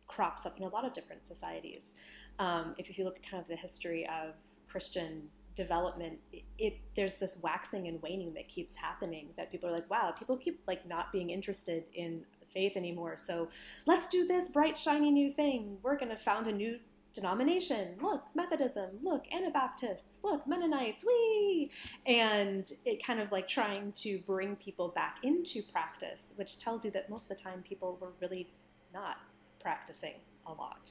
[0.09, 1.93] crops up in a lot of different societies.
[2.39, 4.35] Um, if you look at kind of the history of
[4.69, 5.23] Christian
[5.55, 9.29] development, it, it, there's this waxing and waning that keeps happening.
[9.37, 13.17] That people are like, wow, people keep like not being interested in faith anymore.
[13.17, 13.49] So
[13.87, 15.77] let's do this bright, shiny new thing.
[15.83, 16.79] We're going to found a new
[17.15, 17.97] denomination.
[18.01, 18.91] Look, Methodism.
[19.03, 20.19] Look, Anabaptists.
[20.23, 21.05] Look, Mennonites.
[21.05, 21.71] Wee!
[22.07, 26.91] And it kind of like trying to bring people back into practice, which tells you
[26.93, 28.49] that most of the time people were really
[28.93, 29.19] not
[29.61, 30.15] practicing
[30.47, 30.91] a lot.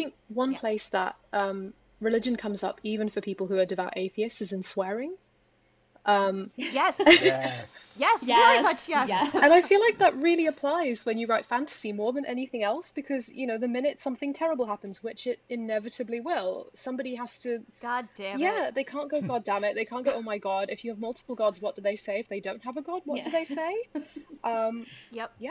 [0.00, 0.58] I think one yeah.
[0.58, 4.62] place that um, religion comes up, even for people who are devout atheists, is in
[4.62, 5.14] swearing.
[6.06, 6.98] Um, yes.
[7.06, 7.98] yes.
[8.00, 8.24] Yes.
[8.24, 9.10] Very much yes.
[9.10, 9.30] Yeah.
[9.34, 12.92] And I feel like that really applies when you write fantasy more than anything else
[12.92, 17.62] because, you know, the minute something terrible happens, which it inevitably will, somebody has to.
[17.82, 18.40] God damn it.
[18.40, 19.74] Yeah, they can't go, God damn it.
[19.74, 20.70] They can't go, oh my God.
[20.70, 22.20] If you have multiple gods, what do they say?
[22.20, 23.24] If they don't have a God, what yeah.
[23.24, 23.76] do they say?
[24.42, 25.32] Um, yep.
[25.38, 25.50] Yeah.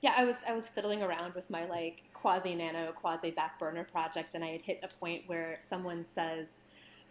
[0.00, 3.84] Yeah, I was I was fiddling around with my like quasi nano, quasi back burner
[3.84, 6.48] project, and I had hit a point where someone says,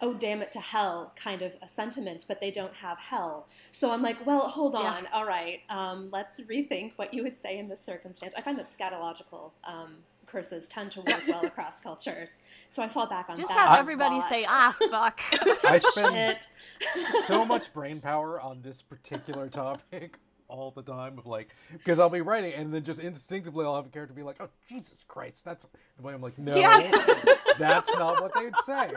[0.02, 3.48] oh damn it to hell kind of a sentiment but they don't have hell.
[3.72, 5.04] So i'm like well hold on.
[5.04, 5.10] Yeah.
[5.14, 8.34] all right um, let's rethink what you would say in this circumstance.
[8.38, 9.96] I find that scatological um,
[10.26, 12.30] curses tend to work well across cultures.
[12.70, 13.42] So i fall back on that.
[13.42, 15.20] just have everybody say ah fuck.
[15.66, 16.38] I spend
[17.26, 22.10] so much brain power on this particular topic all the time of like because I'll
[22.10, 25.46] be writing and then just instinctively I'll have a character be like, "Oh Jesus Christ!"
[25.46, 27.38] That's the way I'm like, "No, yes.
[27.60, 28.92] that's not what they'd say."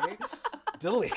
[0.81, 1.13] Delete.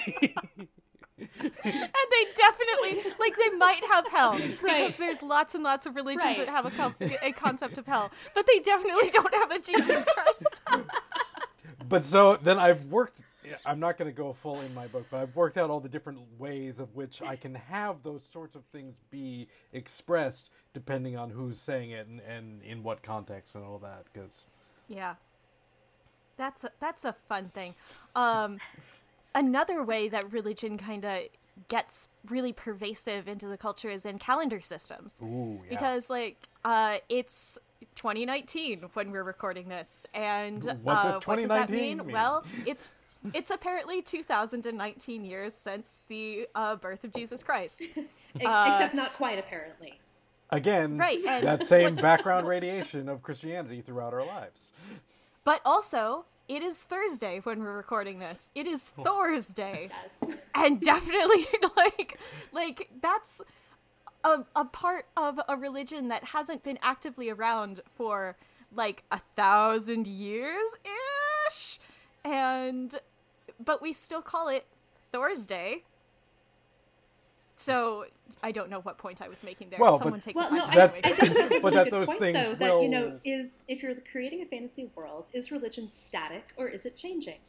[1.18, 6.24] and they definitely like they might have hell because there's lots and lots of religions
[6.24, 6.46] right.
[6.46, 6.94] that have a, co-
[7.24, 10.62] a concept of hell, but they definitely don't have a Jesus Christ.
[11.90, 13.22] but so then I've worked
[13.66, 15.90] I'm not going to go full in my book, but I've worked out all the
[15.90, 21.30] different ways of which I can have those sorts of things be expressed depending on
[21.30, 24.06] who's saying it and, and in what context and all that.
[24.12, 24.46] Because
[24.88, 25.16] yeah,
[26.38, 27.76] that's a, that's a fun thing.
[28.16, 28.60] Um,
[29.34, 31.24] another way that religion kind of
[31.68, 35.22] gets really pervasive into the culture is in calendar systems.
[35.22, 35.70] Ooh, yeah.
[35.70, 37.58] Because like uh, it's
[37.96, 41.98] 2019 when we're recording this, and what does, uh, what does that mean?
[42.00, 42.12] mean?
[42.12, 42.90] Well, it's
[43.34, 47.84] it's apparently 2019 years since the uh, birth of Jesus Christ.
[48.46, 49.98] Uh, Except not quite, apparently.
[50.50, 54.74] Again, right, that same background radiation of Christianity throughout our lives.
[55.46, 58.52] But also, it is Thursday when we're recording this.
[58.54, 59.90] It is Thursday.
[60.28, 60.38] Yes.
[60.54, 61.46] And definitely
[61.78, 62.20] like
[62.52, 63.42] like that's
[64.24, 68.36] a, a part of a religion that hasn't been actively around for
[68.74, 70.78] like a thousand years
[71.48, 71.80] ish.
[72.24, 72.96] And
[73.64, 74.66] but we still call it
[75.12, 75.84] Thursday.
[77.56, 78.06] So
[78.44, 79.80] I don't know what point I was making there.
[79.80, 81.92] Well, Someone but, take well, the no, I, I think that's a but really that
[81.92, 82.78] those point, things though, will...
[82.80, 86.86] that you know is if you're creating a fantasy world, is religion static or is
[86.86, 87.40] it changing?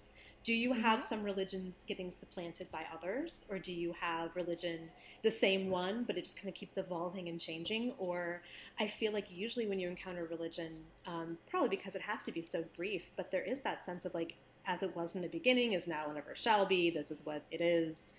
[0.47, 1.09] Do you have mm-hmm.
[1.09, 4.79] some religions getting supplanted by others, or do you have religion
[5.25, 7.95] the same one, but it just kind of keeps evolving and changing?
[7.99, 8.43] Or
[8.79, 10.71] I feel like usually when you encounter religion,
[11.05, 14.15] um, probably because it has to be so brief, but there is that sense of
[14.15, 16.91] like as it was in the beginning is now and ever shall be.
[16.91, 18.13] This is what it is.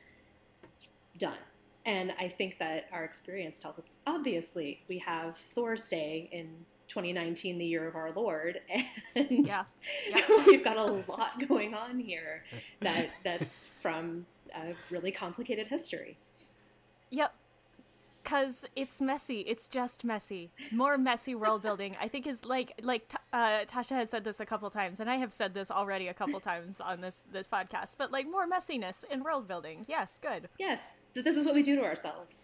[1.17, 1.37] Done.
[1.85, 6.49] And I think that our experience tells us obviously we have Thor's Day in
[6.87, 8.61] 2019, the year of our Lord,
[9.15, 9.63] and yeah.
[10.09, 10.21] Yeah.
[10.47, 12.43] we've got a lot going on here
[12.81, 14.25] that that's from
[14.55, 16.17] a really complicated history.
[17.09, 17.33] Yep
[18.27, 19.39] because it's messy.
[19.41, 20.51] It's just messy.
[20.71, 21.95] More messy world building.
[22.01, 25.15] I think is like like uh, Tasha has said this a couple times, and I
[25.15, 27.95] have said this already a couple times on this this podcast.
[27.97, 29.85] But like more messiness in world building.
[29.87, 30.49] Yes, good.
[30.59, 30.81] Yes,
[31.13, 32.35] this is what we do to ourselves.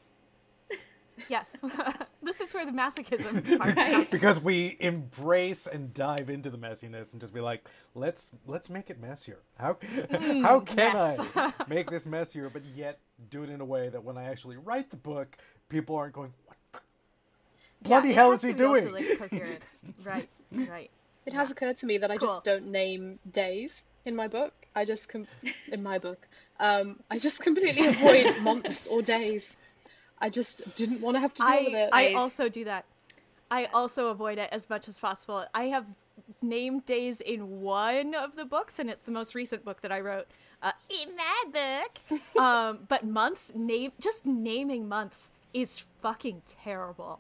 [1.30, 1.56] Yes.
[2.24, 3.92] this is where the masochism part Right.
[3.94, 4.08] comes.
[4.10, 8.90] because we embrace and dive into the messiness and just be like, let's let's make
[8.90, 9.40] it messier.
[9.60, 9.78] How
[10.12, 11.20] how can yes.
[11.36, 13.00] I make this messier, but yet
[13.30, 15.38] do it in a way that when I actually write the book,
[15.70, 16.80] people aren't going, what the
[17.84, 18.94] bloody Yeah, hell is he to be also, doing?
[18.94, 19.62] like.
[20.04, 20.90] Right, right.
[21.26, 22.28] It has occurred to me that I Cool.
[22.28, 24.54] just don't name days in my book.
[24.76, 25.28] I just com-
[25.72, 26.28] in my book.
[26.60, 29.56] Um, I just completely avoid months or days.
[30.24, 31.90] I just didn't want to have to deal with it.
[31.92, 32.86] I I- also do that.
[33.52, 35.46] I also avoid it as much as possible.
[35.54, 35.86] I have
[36.42, 40.00] named days in one of the books, and it's the most recent book that I
[40.00, 40.28] wrote
[40.64, 42.22] uh, in my book.
[42.42, 47.20] um, but months, name just naming months is fucking terrible.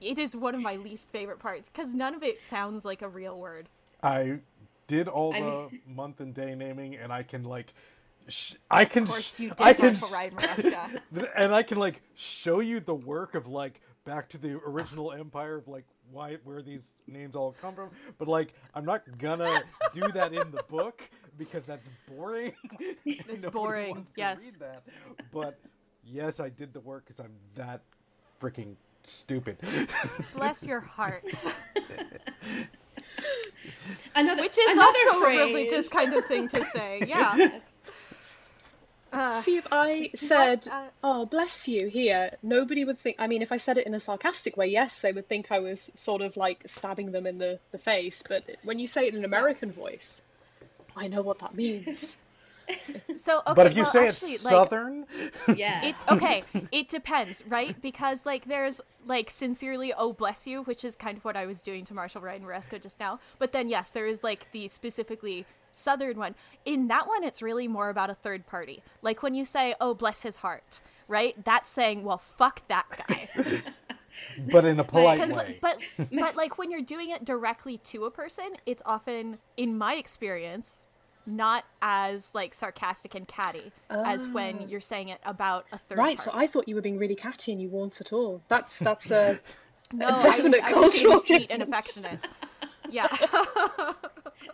[0.00, 3.08] It is one of my least favorite parts because none of it sounds like a
[3.08, 3.68] real word.
[4.02, 4.40] I
[4.88, 7.72] did all I the month and day naming, and I can like,
[8.28, 11.00] sh- I can, Of course, you did I can, Marshall Ryan Maresca.
[11.36, 15.56] and I can like show you the work of like back to the original empire
[15.56, 17.90] of like why where these names all come from.
[18.18, 19.62] But like, I'm not gonna
[19.92, 21.02] do that in the book
[21.38, 22.52] because that's boring.
[23.04, 24.40] It's boring, wants to yes.
[24.40, 24.82] read that.
[25.32, 25.58] But
[26.04, 27.82] yes, I did the work because I'm that
[28.40, 29.58] freaking stupid.
[30.34, 31.24] Bless your heart.
[34.16, 35.40] Another, Which is another also phrase.
[35.40, 37.02] a religious kind of thing to say.
[37.06, 37.58] Yeah.
[39.14, 43.16] Uh, See, if I said, uh, "Oh, bless you," here, nobody would think.
[43.18, 45.60] I mean, if I said it in a sarcastic way, yes, they would think I
[45.60, 48.22] was sort of like stabbing them in the, the face.
[48.28, 50.20] But when you say it in an American voice,
[50.96, 52.16] I know what that means.
[53.14, 55.06] so okay, but if you well, say actually, it's like, southern,
[55.54, 55.84] Yeah.
[55.84, 56.42] It okay.
[56.72, 57.80] It depends, right?
[57.80, 61.62] Because like there's like sincerely, oh bless you, which is kind of what I was
[61.62, 63.20] doing to Marshall Ryan Maresca just now.
[63.38, 66.34] But then yes, there is like the specifically southern one.
[66.64, 68.82] In that one, it's really more about a third party.
[69.02, 71.34] Like when you say, oh bless his heart, right?
[71.44, 73.28] That's saying, well, fuck that guy.
[74.52, 75.58] but in a polite way.
[75.60, 75.78] but
[76.12, 80.86] but like when you're doing it directly to a person, it's often, in my experience.
[81.26, 84.66] Not as like sarcastic and catty as when oh.
[84.66, 86.18] you're saying it about a third right.
[86.18, 86.30] party.
[86.30, 88.42] So I thought you were being really catty, and you weren't at all.
[88.48, 89.40] That's that's a,
[89.94, 92.28] No, I was, definite I was cultural sweet and affectionate.
[92.90, 93.08] Yeah.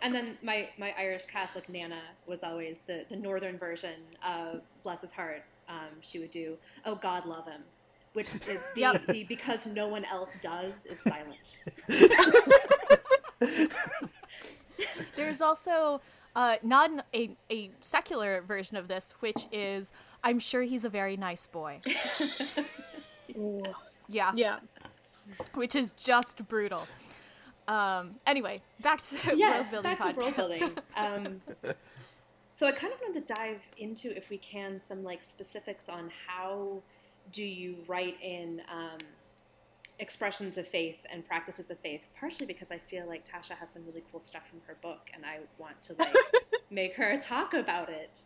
[0.01, 5.01] And then my, my Irish Catholic Nana was always the, the northern version of Bless
[5.01, 5.43] His Heart.
[5.69, 7.61] Um, she would do, Oh God love him,
[8.13, 8.41] which is
[8.75, 9.07] the, Yep.
[9.07, 11.57] the because no one else does is silent.
[15.15, 16.01] There's also
[16.35, 19.91] uh, not an, a, a secular version of this, which is
[20.23, 21.79] I'm sure he's a very nice boy.
[24.09, 24.33] Yeah.
[24.35, 24.59] yeah.
[25.53, 26.85] Which is just brutal.
[27.71, 30.77] Um, anyway, back to yes, world building back to world building.
[30.97, 31.41] Um,
[32.53, 36.11] so I kind of wanted to dive into, if we can, some like specifics on
[36.27, 36.81] how
[37.31, 38.97] do you write in um,
[40.01, 42.01] expressions of faith and practices of faith.
[42.19, 45.25] Partially because I feel like Tasha has some really cool stuff from her book, and
[45.25, 46.13] I want to like
[46.69, 48.19] make her talk about it.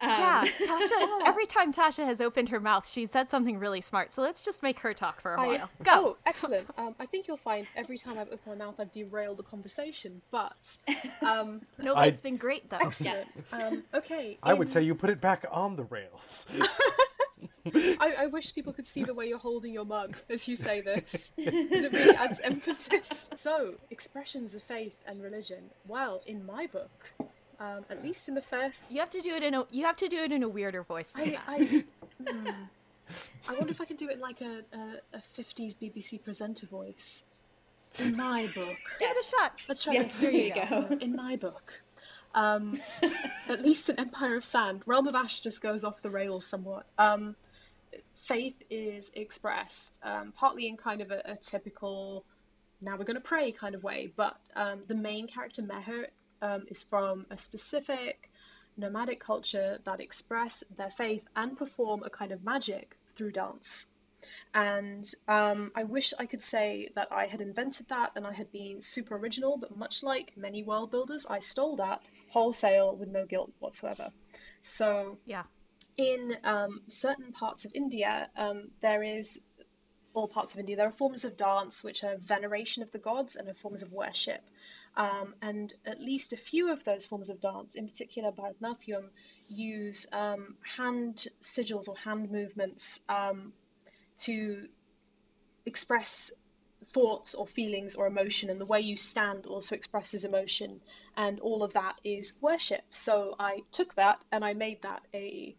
[0.00, 1.20] Um, yeah, Tasha.
[1.26, 4.12] Every time Tasha has opened her mouth, she said something really smart.
[4.12, 5.70] So let's just make her talk for a I- while.
[5.82, 5.90] Go.
[5.94, 6.66] Oh, excellent.
[6.76, 10.20] Um, I think you'll find every time I've opened my mouth, I've derailed the conversation.
[10.30, 10.54] But
[11.22, 12.78] um, no, I- it's been great though.
[12.80, 13.26] excellent.
[13.52, 14.38] Um, okay.
[14.42, 16.46] I would say you put it back on the rails.
[18.00, 20.80] I, I wish people could see the way you're holding your mug as you say
[20.80, 21.32] this.
[21.36, 23.30] it really adds emphasis.
[23.34, 25.70] So, expressions of faith and religion.
[25.86, 27.10] Well, in my book,
[27.60, 29.96] um, at least in the first, You have to do it in a you have
[29.96, 31.40] to do it in a weirder voice than I, that.
[31.48, 31.84] I,
[32.30, 32.48] hmm.
[33.48, 36.66] I wonder if I can do it in like a, a, a 50s BBC presenter
[36.66, 37.24] voice.
[37.98, 38.76] In my book.
[38.98, 39.52] Give it a shot.
[39.68, 40.20] Let's try Yes, that.
[40.20, 40.96] there you go.
[41.00, 41.72] In my book,
[42.34, 42.78] um,
[43.48, 46.84] at least in Empire of Sand, Realm of Ash just goes off the rails somewhat.
[46.98, 47.34] Um,
[48.14, 52.24] faith is expressed um, partly in kind of a, a typical
[52.80, 56.08] now we're going to pray kind of way, but um, the main character Mehr
[56.42, 58.30] um, is from a specific
[58.76, 63.86] nomadic culture that express their faith and perform a kind of magic through dance.
[64.52, 68.50] And um, I wish I could say that I had invented that and I had
[68.52, 73.24] been super original, but much like many world builders, I stole that wholesale with no
[73.24, 74.10] guilt whatsoever.
[74.62, 75.44] So Yeah.
[75.96, 79.40] In um, certain parts of India, um, there is
[80.12, 80.76] all parts of India.
[80.76, 83.92] There are forms of dance which are veneration of the gods and are forms of
[83.92, 84.42] worship.
[84.96, 89.08] Um, and at least a few of those forms of dance, in particular Bharatanatyam,
[89.48, 93.52] use um, hand sigils or hand movements um,
[94.18, 94.68] to
[95.66, 96.32] express
[96.92, 100.80] thoughts or feelings or emotion, and the way you stand also expresses emotion,
[101.16, 102.82] and all of that is worship.
[102.90, 105.56] So I took that and I made that a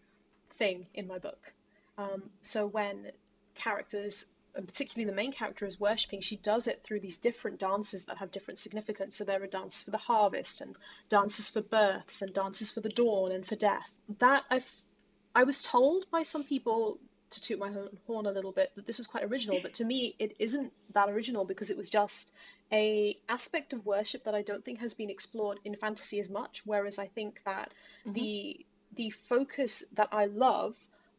[0.57, 1.53] thing in my book.
[1.97, 3.11] Um, so when
[3.55, 4.25] characters
[4.57, 8.17] and particularly the main character is worshipping, she does it through these different dances that
[8.17, 9.15] have different significance.
[9.15, 10.75] So there are dances for the harvest, and
[11.09, 13.91] dances for births, and dances for the dawn and for death.
[14.17, 14.61] That I,
[15.35, 16.97] I was told by some people
[17.29, 17.71] to toot my
[18.07, 21.09] horn a little bit that this was quite original, but to me it isn't that
[21.09, 22.31] original because it was just
[22.71, 26.63] a aspect of worship that I don't think has been explored in fantasy as much.
[26.65, 27.69] Whereas I think that
[28.05, 28.13] mm-hmm.
[28.13, 30.75] the the focus that I love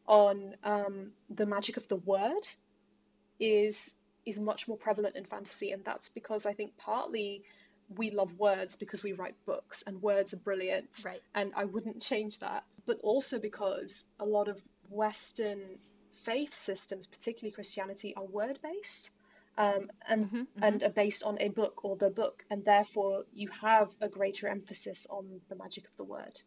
[0.07, 2.47] on um, the magic of the word
[3.39, 3.95] is
[4.27, 7.43] is much more prevalent in fantasy, and that's because I think partly
[7.97, 11.23] we love words because we write books and words are brilliant, right?
[11.35, 14.61] And I wouldn't change that, but also because a lot of
[14.91, 15.61] Western
[16.25, 19.11] faith systems, particularly Christianity, are word based.
[19.57, 20.63] Um, and mm-hmm, mm-hmm.
[20.63, 24.47] and are based on a book or the book, and therefore you have a greater
[24.47, 26.41] emphasis on the magic of the word.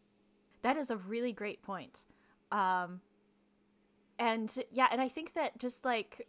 [0.62, 2.04] That is a really great point.
[2.50, 3.00] Um,
[4.18, 6.26] and yeah, and I think that just like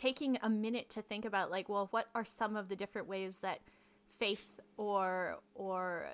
[0.00, 3.36] taking a minute to think about like well what are some of the different ways
[3.38, 3.60] that
[4.18, 6.06] faith or or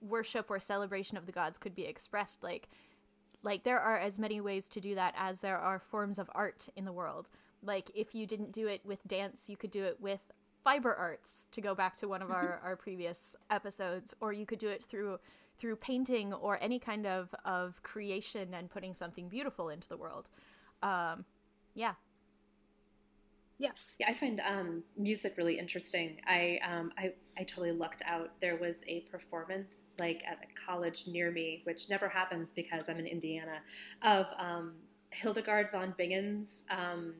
[0.00, 2.68] worship or celebration of the gods could be expressed like
[3.42, 6.68] like there are as many ways to do that as there are forms of art
[6.76, 7.28] in the world
[7.64, 10.20] like if you didn't do it with dance you could do it with
[10.62, 14.60] fiber arts to go back to one of our, our previous episodes or you could
[14.60, 15.18] do it through
[15.60, 20.28] through painting or any kind of of creation and putting something beautiful into the world
[20.82, 21.24] um
[21.74, 21.94] yeah
[23.60, 23.96] Yes.
[24.00, 26.16] Yeah, I find um, music really interesting.
[26.26, 28.30] I, um, I I totally lucked out.
[28.40, 32.98] There was a performance like at a college near me, which never happens because I'm
[32.98, 33.58] in Indiana,
[34.00, 34.72] of um,
[35.10, 37.12] Hildegard von Bingen's um,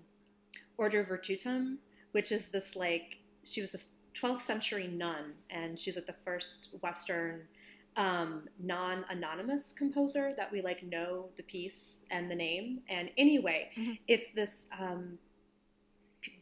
[0.79, 1.77] Ordo Virtutum,
[2.13, 3.89] which is this like she was this
[4.19, 7.43] 12th century nun, and she's at the first Western
[7.97, 12.81] um, non-anonymous composer that we like know the piece and the name.
[12.89, 13.93] And anyway, mm-hmm.
[14.09, 15.19] it's this um,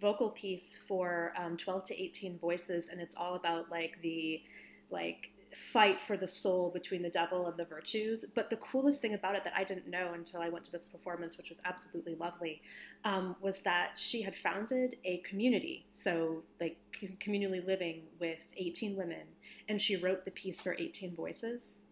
[0.01, 4.43] vocal piece for um, 12 to 18 voices and it's all about like the
[4.91, 5.31] like
[5.73, 9.35] fight for the soul between the devil and the virtues but the coolest thing about
[9.35, 12.61] it that i didn't know until i went to this performance which was absolutely lovely
[13.05, 16.77] um, was that she had founded a community so like
[17.21, 19.27] communally living with 18 women
[19.69, 21.83] and she wrote the piece for 18 voices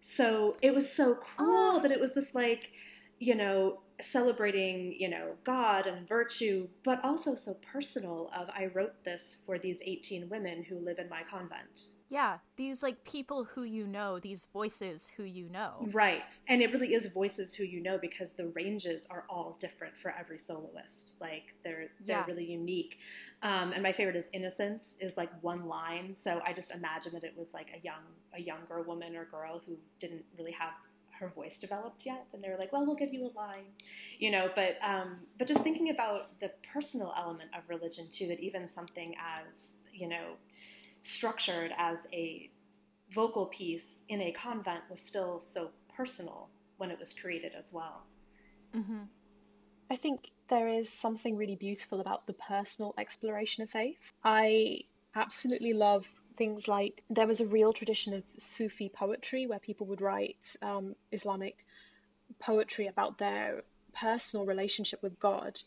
[0.00, 1.80] so it was so cool oh.
[1.82, 2.70] that it was this like
[3.18, 9.04] you know celebrating, you know, God and virtue, but also so personal of I wrote
[9.04, 11.86] this for these 18 women who live in my convent.
[12.08, 15.88] Yeah, these like people who you know, these voices who you know.
[15.92, 16.36] Right.
[16.48, 20.14] And it really is voices who you know because the ranges are all different for
[20.16, 21.14] every soloist.
[21.20, 22.26] Like they're they're yeah.
[22.26, 22.98] really unique.
[23.42, 26.14] Um, and my favorite is Innocence is like one line.
[26.14, 28.02] So I just imagine that it was like a young
[28.34, 30.74] a younger woman or girl who didn't really have
[31.18, 33.64] her voice developed yet and they were like well we'll give you a line
[34.18, 38.38] you know but um, but just thinking about the personal element of religion too that
[38.38, 40.34] even something as you know
[41.06, 42.50] structured as a
[43.14, 46.48] vocal piece in a convent was still so personal
[46.78, 48.02] when it was created as well
[48.74, 49.02] mm-hmm.
[49.90, 54.80] i think there is something really beautiful about the personal exploration of faith i
[55.14, 60.00] absolutely love things like there was a real tradition of Sufi poetry where people would
[60.00, 61.64] write um, Islamic
[62.38, 63.62] poetry about their
[63.94, 65.58] personal relationship with God.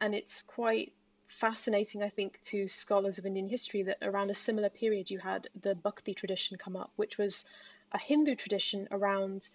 [0.00, 0.92] And it's quite
[1.28, 5.48] fascinating, I think, to scholars of Indian history that around a similar period you had
[5.60, 7.44] the Bhakti tradition come up, which was
[7.92, 9.48] a Hindu tradition around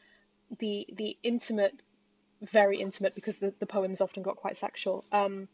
[0.59, 1.81] the the intimate,
[2.41, 5.47] very intimate, because the, the poems often got quite sexual, um,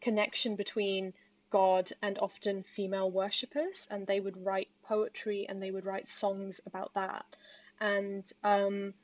[0.00, 1.12] connection between
[1.50, 6.60] god and often female worshippers, and they would write poetry and they would write songs
[6.66, 7.24] about that.
[7.80, 8.94] And um,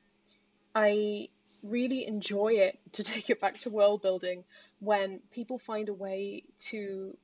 [0.75, 1.29] I
[1.71, 4.45] really enjoy it to take it back to world building
[4.81, 7.17] when people find a way to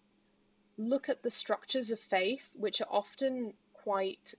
[0.78, 4.34] look at the structures of faith, which are often quite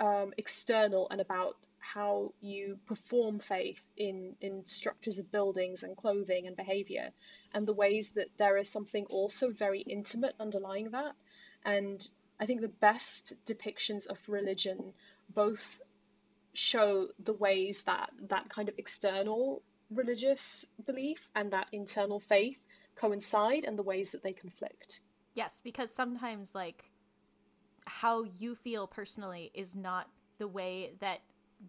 [0.00, 6.46] um, external and about how you perform faith in, in structures of buildings and clothing
[6.46, 7.10] and behavior,
[7.52, 11.14] and the ways that there is something also very intimate underlying that.
[11.64, 12.06] And
[12.40, 14.94] I think the best depictions of religion
[15.34, 15.80] both
[16.54, 22.58] show the ways that that kind of external religious belief and that internal faith
[22.94, 25.00] coincide and the ways that they conflict.
[25.34, 26.90] Yes, because sometimes, like,
[27.86, 31.20] how you feel personally is not the way that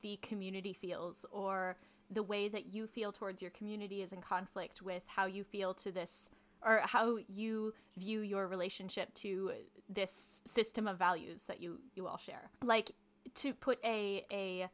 [0.01, 1.77] the community feels or
[2.09, 5.73] the way that you feel towards your community is in conflict with how you feel
[5.73, 6.29] to this
[6.65, 9.51] or how you view your relationship to
[9.89, 12.91] this system of values that you you all share like
[13.35, 14.69] to put a a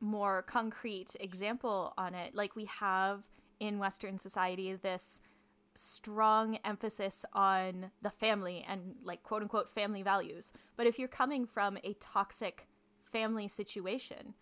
[0.00, 3.24] more concrete example on it like we have
[3.58, 5.20] in Western society this
[5.74, 10.52] strong emphasis on the family and like quote unquote family values.
[10.76, 12.66] But if you're coming from a toxic
[13.02, 14.34] family situation,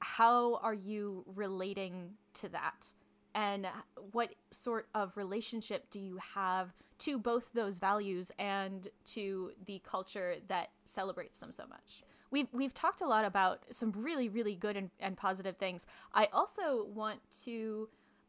[0.00, 2.92] how are you relating to that?
[3.34, 3.66] And
[4.12, 10.36] what sort of relationship do you have to both those values and to the culture
[10.48, 12.02] that celebrates them so much?
[12.30, 15.86] We've, we've talked a lot about some really, really good and, and positive things.
[16.14, 17.88] I also want to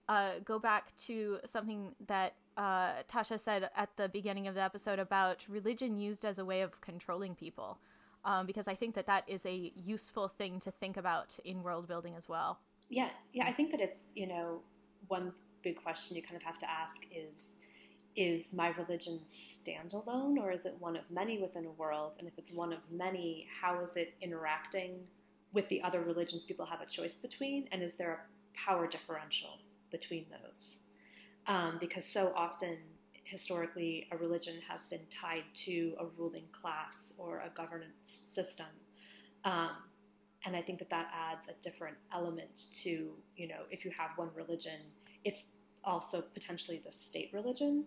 [0.10, 5.00] uh, go back to something that uh, Tasha said at the beginning of the episode
[5.00, 7.80] about religion used as a way of controlling people,
[8.26, 11.88] um, because I think that that is a useful thing to think about in world
[11.88, 12.60] building as well.
[12.90, 14.62] Yeah, yeah, I think that it's you know
[15.08, 15.32] one
[15.64, 17.56] big question you kind of have to ask is
[18.16, 22.14] is my religion standalone or is it one of many within a world?
[22.20, 25.00] And if it's one of many, how is it interacting
[25.54, 27.68] with the other religions people have a choice between?
[27.72, 29.60] And is there a power differential
[29.92, 30.80] between those?
[31.48, 32.78] Um, because so often,
[33.24, 38.68] historically, a religion has been tied to a ruling class or a governance system.
[39.44, 39.72] Um,
[40.46, 44.12] and I think that that adds a different element to, you know, if you have
[44.18, 44.80] one religion,
[45.24, 45.44] it's
[45.84, 47.86] also potentially the state religion.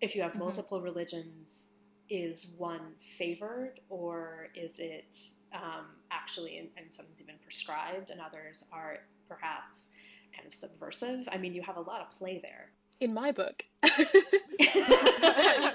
[0.00, 0.40] If you have mm-hmm.
[0.40, 1.66] multiple religions,
[2.08, 5.16] is one favored or is it
[5.52, 9.88] um, actually, and, and someone's even prescribed, and others are perhaps
[10.34, 11.26] kind of subversive?
[11.30, 12.70] I mean, you have a lot of play there.
[13.00, 13.62] In my book,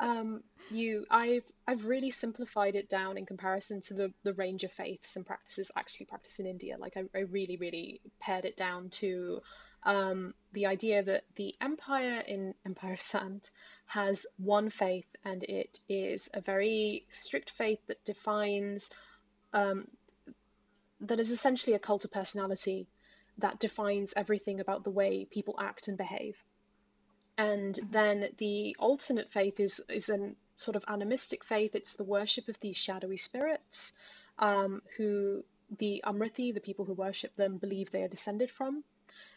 [0.00, 4.72] um, you, I've, I've really simplified it down in comparison to the, the range of
[4.72, 6.76] faiths and practices actually practiced in India.
[6.78, 9.40] Like, I, I really, really pared it down to
[9.84, 13.50] um, the idea that the empire in Empire of Sand
[13.86, 18.90] has one faith, and it is a very strict faith that defines,
[19.52, 19.88] um,
[21.00, 22.86] that is essentially a cult of personality
[23.38, 26.36] that defines everything about the way people act and behave.
[27.36, 27.92] And mm-hmm.
[27.92, 31.74] then the alternate faith is is a sort of animistic faith.
[31.74, 33.92] It's the worship of these shadowy spirits,
[34.38, 35.44] um, who
[35.78, 38.84] the Amrithi, the people who worship them, believe they are descended from.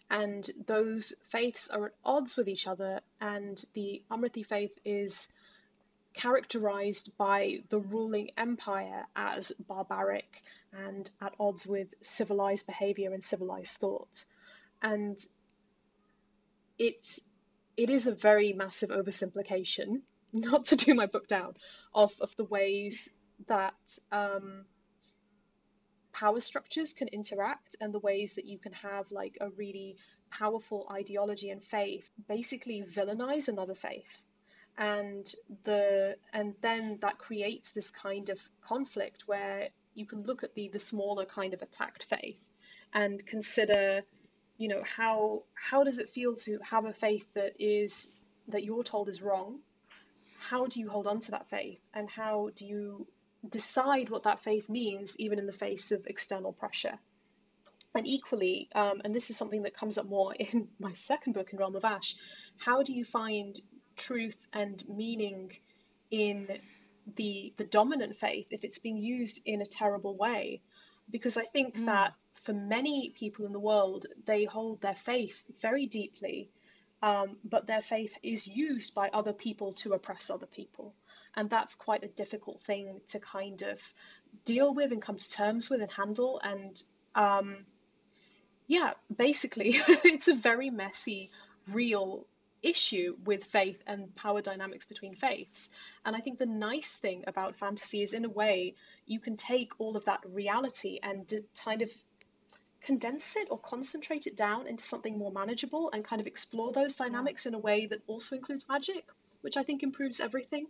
[0.09, 5.31] And those faiths are at odds with each other, and the Amrithi faith is
[6.13, 13.77] characterized by the ruling empire as barbaric and at odds with civilized behavior and civilized
[13.77, 14.23] thought.
[14.81, 15.19] And
[16.77, 17.19] it,
[17.75, 20.01] it is a very massive oversimplification,
[20.33, 21.55] not to do my book down,
[21.93, 23.09] of, of the ways
[23.47, 23.73] that
[24.11, 24.65] um,
[26.15, 29.97] power structures can interact and the ways that you can have like a really
[30.31, 34.23] powerful ideology and faith basically villainize another faith.
[34.77, 35.29] And
[35.65, 40.69] the and then that creates this kind of conflict where you can look at the
[40.69, 42.39] the smaller kind of attacked faith
[42.93, 44.01] and consider
[44.57, 48.13] you know how how does it feel to have a faith that is
[48.47, 49.59] that you're told is wrong?
[50.39, 51.79] How do you hold on to that faith?
[51.93, 53.07] And how do you
[53.49, 56.97] decide what that faith means even in the face of external pressure.
[57.93, 61.53] And equally um, and this is something that comes up more in my second book
[61.53, 62.15] in realm of ash
[62.57, 63.59] how do you find
[63.95, 65.51] truth and meaning
[66.11, 66.59] in
[67.15, 70.61] the the dominant faith if it's being used in a terrible way?
[71.09, 71.85] Because i think mm.
[71.85, 76.49] that for many people in the world they hold their faith very deeply
[77.01, 80.93] um, but their faith is used by other people to oppress other people
[81.35, 83.81] and that's quite a difficult thing to kind of
[84.43, 86.83] deal with and come to terms with and handle and
[87.15, 87.65] um,
[88.67, 91.31] yeah basically it's a very messy
[91.71, 92.25] real
[92.65, 95.69] issue with faith and power dynamics between faiths.
[96.03, 98.73] And I think the nice thing about fantasy is, in a way,
[99.05, 101.31] you can take all of that reality and
[101.63, 101.91] kind of
[102.81, 106.95] condense it or concentrate it down into something more manageable and kind of explore those
[106.95, 109.05] dynamics in a way that also includes magic,
[109.41, 110.67] which I think improves everything.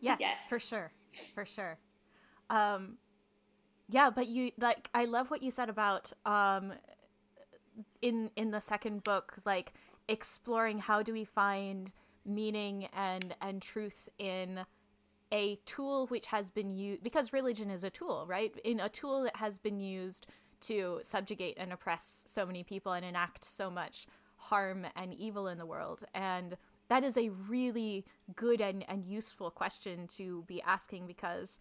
[0.00, 0.38] Yes, yes.
[0.48, 0.92] for sure.
[1.34, 1.78] For sure.
[2.50, 2.98] Um,
[3.88, 6.72] yeah, but you like I love what you said about um
[8.00, 9.72] in in the second book like
[10.08, 11.92] exploring how do we find
[12.24, 14.60] meaning and and truth in
[15.32, 19.22] a tool which has been used because religion is a tool right in a tool
[19.22, 20.26] that has been used
[20.60, 25.58] to subjugate and oppress so many people and enact so much harm and evil in
[25.58, 26.56] the world and
[26.92, 28.04] that is a really
[28.36, 31.58] good and, and useful question to be asking because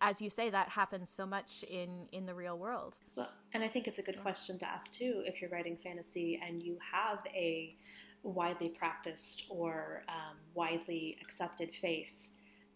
[0.00, 3.68] as you say that happens so much in in the real world well and i
[3.68, 7.18] think it's a good question to ask too if you're writing fantasy and you have
[7.34, 7.76] a
[8.22, 12.12] widely practiced or um, widely accepted faith,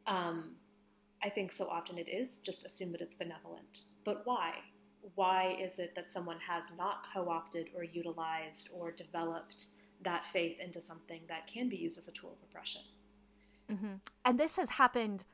[0.06, 0.56] um,
[1.22, 3.84] I think so often it is just assume that it's benevolent.
[4.04, 4.54] But why?
[5.14, 9.66] why is it that someone has not co opted or utilized or developed
[10.02, 12.82] that faith into something that can be used as a tool of oppression?
[13.70, 13.94] Mm-hmm.
[14.24, 15.24] And this has happened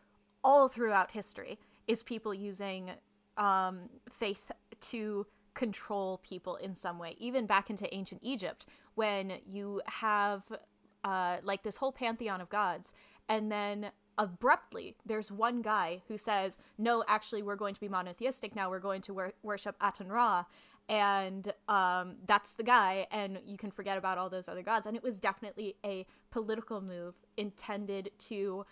[0.45, 2.91] all throughout history is people using
[3.37, 4.51] um, faith
[4.81, 10.45] to control people in some way even back into ancient egypt when you have
[11.05, 12.95] uh, like this whole pantheon of gods
[13.29, 18.57] and then abruptly there's one guy who says no actually we're going to be monotheistic
[18.57, 20.45] now we're going to wor- worship aton ra
[20.89, 24.97] and um, that's the guy and you can forget about all those other gods and
[24.97, 28.67] it was definitely a political move intended to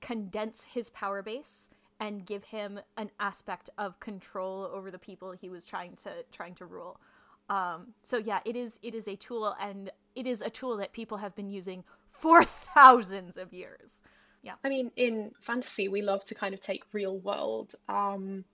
[0.00, 1.68] condense his power base
[2.00, 6.54] and give him an aspect of control over the people he was trying to trying
[6.54, 7.00] to rule.
[7.48, 10.92] Um, so yeah, it is it is a tool, and it is a tool that
[10.92, 14.02] people have been using for thousands of years.
[14.42, 18.44] Yeah, I mean, in fantasy, we love to kind of take real world um,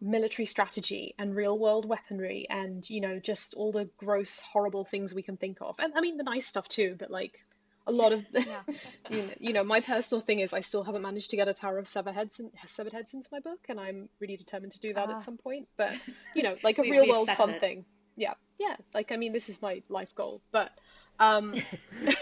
[0.00, 5.14] military strategy and real world weaponry, and you know, just all the gross, horrible things
[5.14, 7.44] we can think of, and I mean the nice stuff too, but like
[7.86, 8.60] a lot of yeah.
[9.10, 11.54] you, know, you know my personal thing is I still haven't managed to get a
[11.54, 14.94] Tower of Severed Heads Severed Heads into my book, and I'm really determined to do
[14.94, 15.20] that uh, at ah.
[15.20, 15.68] some point.
[15.76, 15.92] But
[16.34, 17.60] you know, like a we, real we world fun it.
[17.60, 17.84] thing.
[18.16, 18.76] Yeah, yeah.
[18.94, 20.72] Like I mean, this is my life goal, but
[21.18, 21.54] um,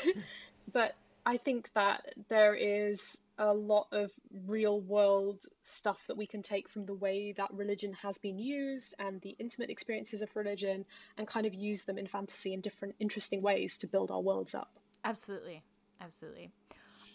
[0.73, 0.95] but
[1.27, 4.11] I think that there is a lot of
[4.47, 8.95] real world stuff that we can take from the way that religion has been used
[8.99, 10.85] and the intimate experiences of religion
[11.17, 14.55] and kind of use them in fantasy in different interesting ways to build our worlds
[14.55, 14.71] up.
[15.05, 15.63] Absolutely.
[16.01, 16.51] Absolutely.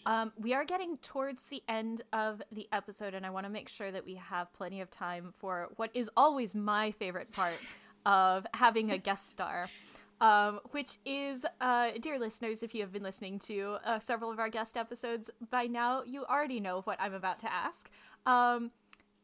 [0.06, 3.68] Um, we are getting towards the end of the episode, and I want to make
[3.68, 7.54] sure that we have plenty of time for what is always my favorite part
[8.04, 9.70] of having a guest star.
[10.24, 14.38] Um, which is, uh, dear listeners, if you have been listening to uh, several of
[14.38, 17.90] our guest episodes by now, you already know what I'm about to ask.
[18.24, 18.70] Um,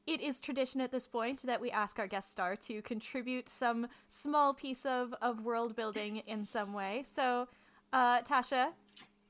[0.06, 3.86] it is tradition at this point that we ask our guest star to contribute some
[4.08, 7.02] small piece of, of world building in some way.
[7.06, 7.48] So,
[7.94, 8.72] uh, Tasha,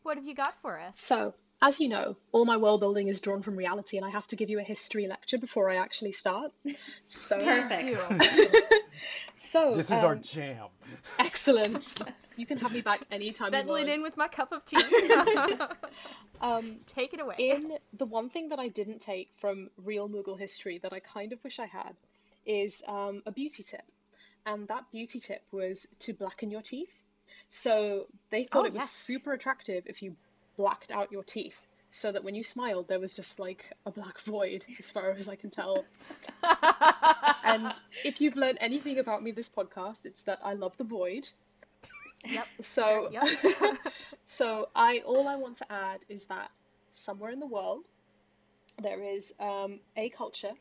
[0.03, 1.01] what have you got for us?
[1.01, 4.27] So, as you know, all my world building is drawn from reality, and I have
[4.29, 6.51] to give you a history lecture before I actually start.
[7.07, 8.65] So, perfect.
[9.37, 10.69] so this is um, our jam.
[11.19, 12.03] Excellent.
[12.37, 13.51] You can have me back anytime.
[13.51, 14.79] Settling in with my cup of tea.
[16.41, 17.35] um, take it away.
[17.39, 21.35] In the one thing that I didn't take from real Mughal history that I kind
[21.35, 21.95] of wish I had
[22.47, 23.83] is um, a beauty tip,
[24.47, 27.03] and that beauty tip was to blacken your teeth.
[27.51, 28.91] So they thought oh, it was yes.
[28.91, 30.17] super attractive if you
[30.57, 34.21] blacked out your teeth so that when you smiled there was just like a black
[34.21, 35.85] void as far as I can tell.
[37.45, 37.73] And
[38.05, 41.29] if you've learned anything about me this podcast, it's that I love the void.
[42.25, 42.47] Yep.
[42.61, 43.77] So sure, yep.
[44.27, 46.51] so I all I want to add is that
[46.93, 47.85] somewhere in the world
[48.83, 50.53] there is um, a culture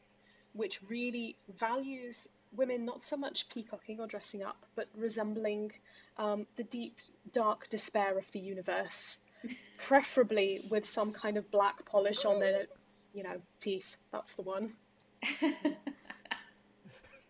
[0.53, 5.71] which really values women not so much peacocking or dressing up, but resembling
[6.17, 6.97] um, the deep,
[7.31, 9.19] dark despair of the universe,
[9.77, 12.65] preferably with some kind of black polish on their,
[13.13, 13.95] you know, teeth.
[14.11, 14.73] That's the one.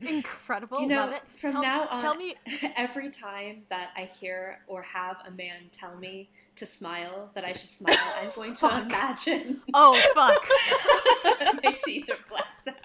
[0.02, 0.82] Incredible.
[0.82, 1.22] You know, Love it.
[1.42, 2.36] From tell, now on, tell me
[2.78, 7.54] every time that I hear or have a man tell me to smile, that I
[7.54, 9.62] should smile, I'm going to imagine.
[9.74, 11.60] Oh fuck!
[11.64, 12.76] my teeth are blacked out.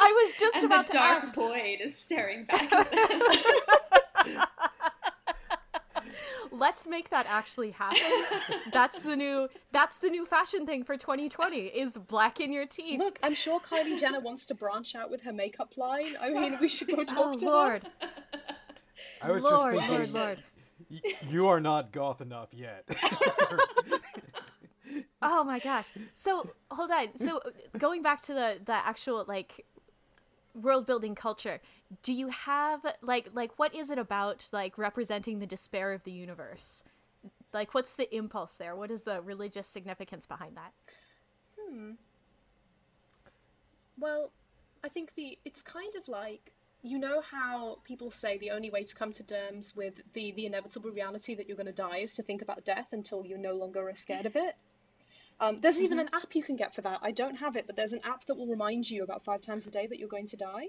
[0.00, 1.34] I was just and about the to dark ask.
[1.34, 3.20] void is staring back at them.
[6.58, 8.00] Let's make that actually happen.
[8.72, 12.98] That's the new that's the new fashion thing for 2020 is blacken your teeth.
[12.98, 16.16] Look, I'm sure Kylie Jenner wants to branch out with her makeup line.
[16.20, 17.82] I mean, we should go talk oh, to Lord.
[18.00, 18.08] her.
[19.22, 20.38] I was Lord, just thinking, Lord,
[20.90, 21.02] Lord.
[21.04, 22.84] y- you are not goth enough yet.
[25.20, 25.88] Oh my gosh.
[26.14, 27.16] So hold on.
[27.16, 27.40] So
[27.76, 29.66] going back to the the actual like
[30.54, 31.60] world building culture,
[32.02, 36.10] do you have like like what is it about like representing the despair of the
[36.10, 36.84] universe?
[37.52, 38.76] Like what's the impulse there?
[38.76, 40.72] What is the religious significance behind that?
[41.58, 41.92] Hmm.
[43.98, 44.30] Well,
[44.84, 48.84] I think the it's kind of like you know how people say the only way
[48.84, 52.14] to come to terms with the the inevitable reality that you're going to die is
[52.16, 54.54] to think about death until you no longer are scared of it.
[55.40, 55.84] Um, there's mm-hmm.
[55.84, 56.98] even an app you can get for that.
[57.02, 59.66] I don't have it, but there's an app that will remind you about five times
[59.66, 60.66] a day that you're going to die.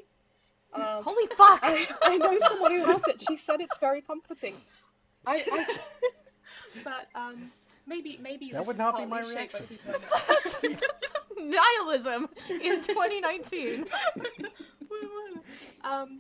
[0.73, 1.59] Um, Holy fuck!
[1.63, 3.23] I, I, know someone who has it.
[3.27, 4.55] She said it's very comforting.
[5.25, 5.67] I, I
[6.83, 7.51] but um,
[7.87, 9.65] maybe maybe that would not be my reaction.
[11.37, 13.85] Nihilism in 2019.
[15.83, 16.19] um,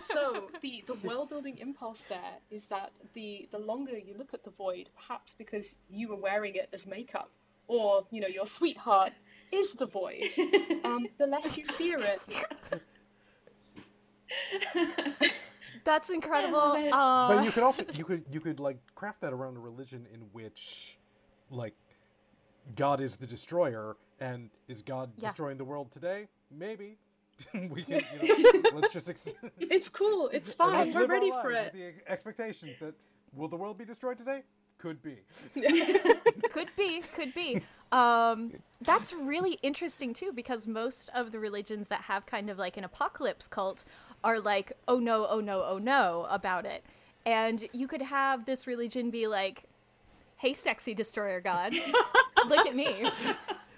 [0.00, 4.44] so the the world building impulse there is that the the longer you look at
[4.44, 7.30] the void, perhaps because you were wearing it as makeup,
[7.66, 9.12] or you know your sweetheart
[9.52, 10.32] is the void
[10.84, 12.80] um, the less you fear it
[15.84, 16.58] That's incredible.
[16.58, 16.88] love.
[16.92, 20.06] Uh, but you could also you could you could like craft that around a religion
[20.12, 20.98] in which
[21.50, 21.74] like
[22.74, 25.28] God is the destroyer and is God Yeah.
[25.28, 26.28] destroying the world today?
[26.50, 26.98] Maybe.
[27.70, 30.28] we can you know, let's just ex- It's cool.
[30.32, 30.92] It's fine.
[30.94, 31.72] We're ready for it.
[31.74, 32.94] the ex- expectations that
[33.34, 34.42] will the world be destroyed today?
[34.78, 35.18] Could be.
[36.50, 37.62] could be could be
[37.92, 42.76] um that's really interesting too because most of the religions that have kind of like
[42.76, 43.84] an apocalypse cult
[44.24, 46.84] are like oh no oh no oh no about it
[47.24, 49.64] and you could have this religion be like
[50.36, 51.72] hey sexy destroyer god
[52.48, 53.08] look at me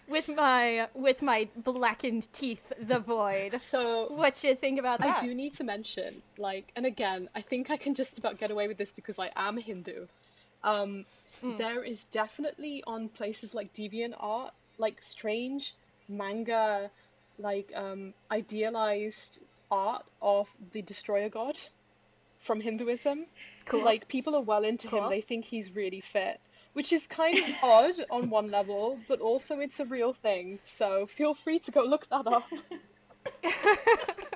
[0.09, 5.27] with my with my blackened teeth the void So what you think about that I
[5.27, 8.69] do need to mention, like, and again, I think I can just about get away
[8.69, 10.07] with this because I am Hindu.
[10.63, 11.05] Um,
[11.43, 15.73] There is definitely on places like DeviantArt, like strange
[16.09, 16.91] manga,
[17.39, 19.41] like um, idealized
[19.71, 21.59] art of the destroyer god
[22.41, 23.27] from Hinduism.
[23.67, 23.85] Cool.
[23.85, 25.05] Like people are well into Cool.
[25.05, 26.41] him; they think he's really fit.
[26.73, 30.59] Which is kind of odd on one level, but also it's a real thing.
[30.65, 32.45] So feel free to go look that up.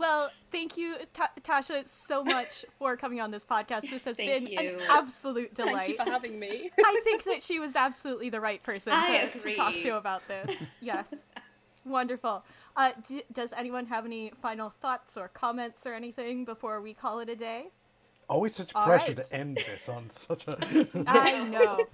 [0.00, 3.82] Well, thank you, Ta- Tasha, so much for coming on this podcast.
[3.82, 4.58] This has Thank been you.
[4.58, 5.88] an absolute Thank delight.
[5.90, 6.70] you for having me.
[6.84, 10.50] I think that she was absolutely the right person to, to talk to about this.
[10.80, 11.14] Yes.
[11.84, 12.44] Wonderful.
[12.76, 17.20] Uh, d- does anyone have any final thoughts or comments or anything before we call
[17.20, 17.66] it a day?
[18.28, 19.22] Always such All pressure right.
[19.22, 20.86] to end this on such a.
[21.06, 21.84] I know.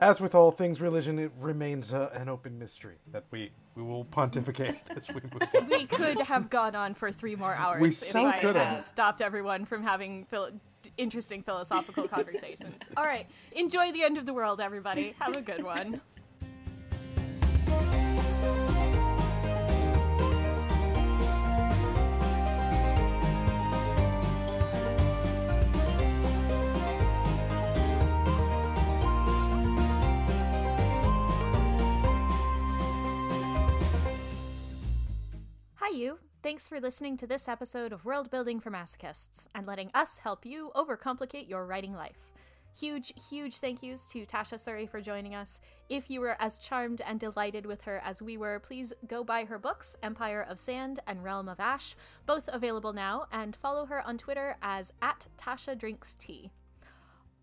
[0.00, 4.04] As with all things religion, it remains uh, an open mystery that we we will
[4.06, 5.68] pontificate as we move on.
[5.68, 8.66] We could have gone on for three more hours We if so I could have.
[8.66, 10.50] hadn't stopped everyone from having phil-
[10.96, 12.74] interesting philosophical conversations.
[12.96, 13.26] All right.
[13.52, 15.14] Enjoy the end of the world, everybody.
[15.20, 16.00] Have a good one.
[36.42, 40.46] Thanks for listening to this episode of World Building for Masochists and letting us help
[40.46, 42.32] you overcomplicate your writing life.
[42.78, 45.60] Huge, huge thank yous to Tasha Suri for joining us.
[45.90, 49.44] If you were as charmed and delighted with her as we were, please go buy
[49.44, 54.00] her books, Empire of Sand and Realm of Ash, both available now, and follow her
[54.06, 56.50] on Twitter as at Tasha Drinks Tea.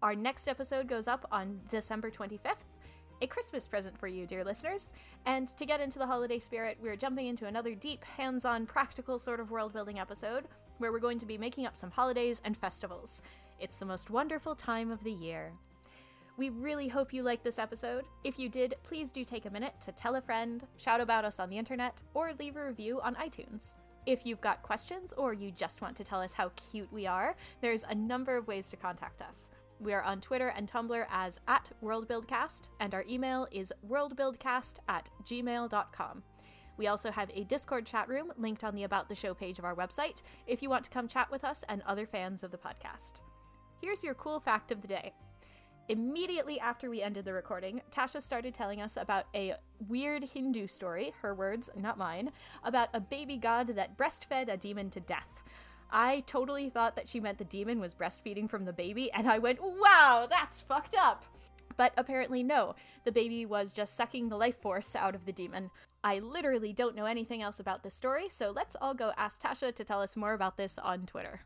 [0.01, 2.65] Our next episode goes up on December 25th.
[3.19, 4.93] A Christmas present for you, dear listeners.
[5.25, 9.17] And to get into the holiday spirit, we're jumping into another deep, hands on, practical
[9.17, 10.45] sort of world building episode
[10.77, 13.23] where we're going to be making up some holidays and festivals.
[13.59, 15.51] It's the most wonderful time of the year.
[16.37, 18.05] We really hope you liked this episode.
[18.23, 21.39] If you did, please do take a minute to tell a friend, shout about us
[21.39, 23.73] on the internet, or leave a review on iTunes.
[24.05, 27.35] If you've got questions or you just want to tell us how cute we are,
[27.61, 29.49] there's a number of ways to contact us.
[29.79, 35.09] We are on Twitter and Tumblr as at WorldBuildCast, and our email is worldbuildcast at
[35.23, 36.23] gmail.com.
[36.77, 39.65] We also have a Discord chat room linked on the About the Show page of
[39.65, 42.57] our website if you want to come chat with us and other fans of the
[42.57, 43.21] podcast.
[43.81, 45.13] Here's your cool fact of the day.
[45.89, 49.53] Immediately after we ended the recording, Tasha started telling us about a
[49.87, 52.31] weird Hindu story, her words, not mine,
[52.63, 55.43] about a baby god that breastfed a demon to death.
[55.91, 59.39] I totally thought that she meant the demon was breastfeeding from the baby, and I
[59.39, 61.25] went, wow, that's fucked up.
[61.77, 62.75] But apparently, no.
[63.03, 65.69] The baby was just sucking the life force out of the demon.
[66.03, 69.73] I literally don't know anything else about this story, so let's all go ask Tasha
[69.73, 71.41] to tell us more about this on Twitter.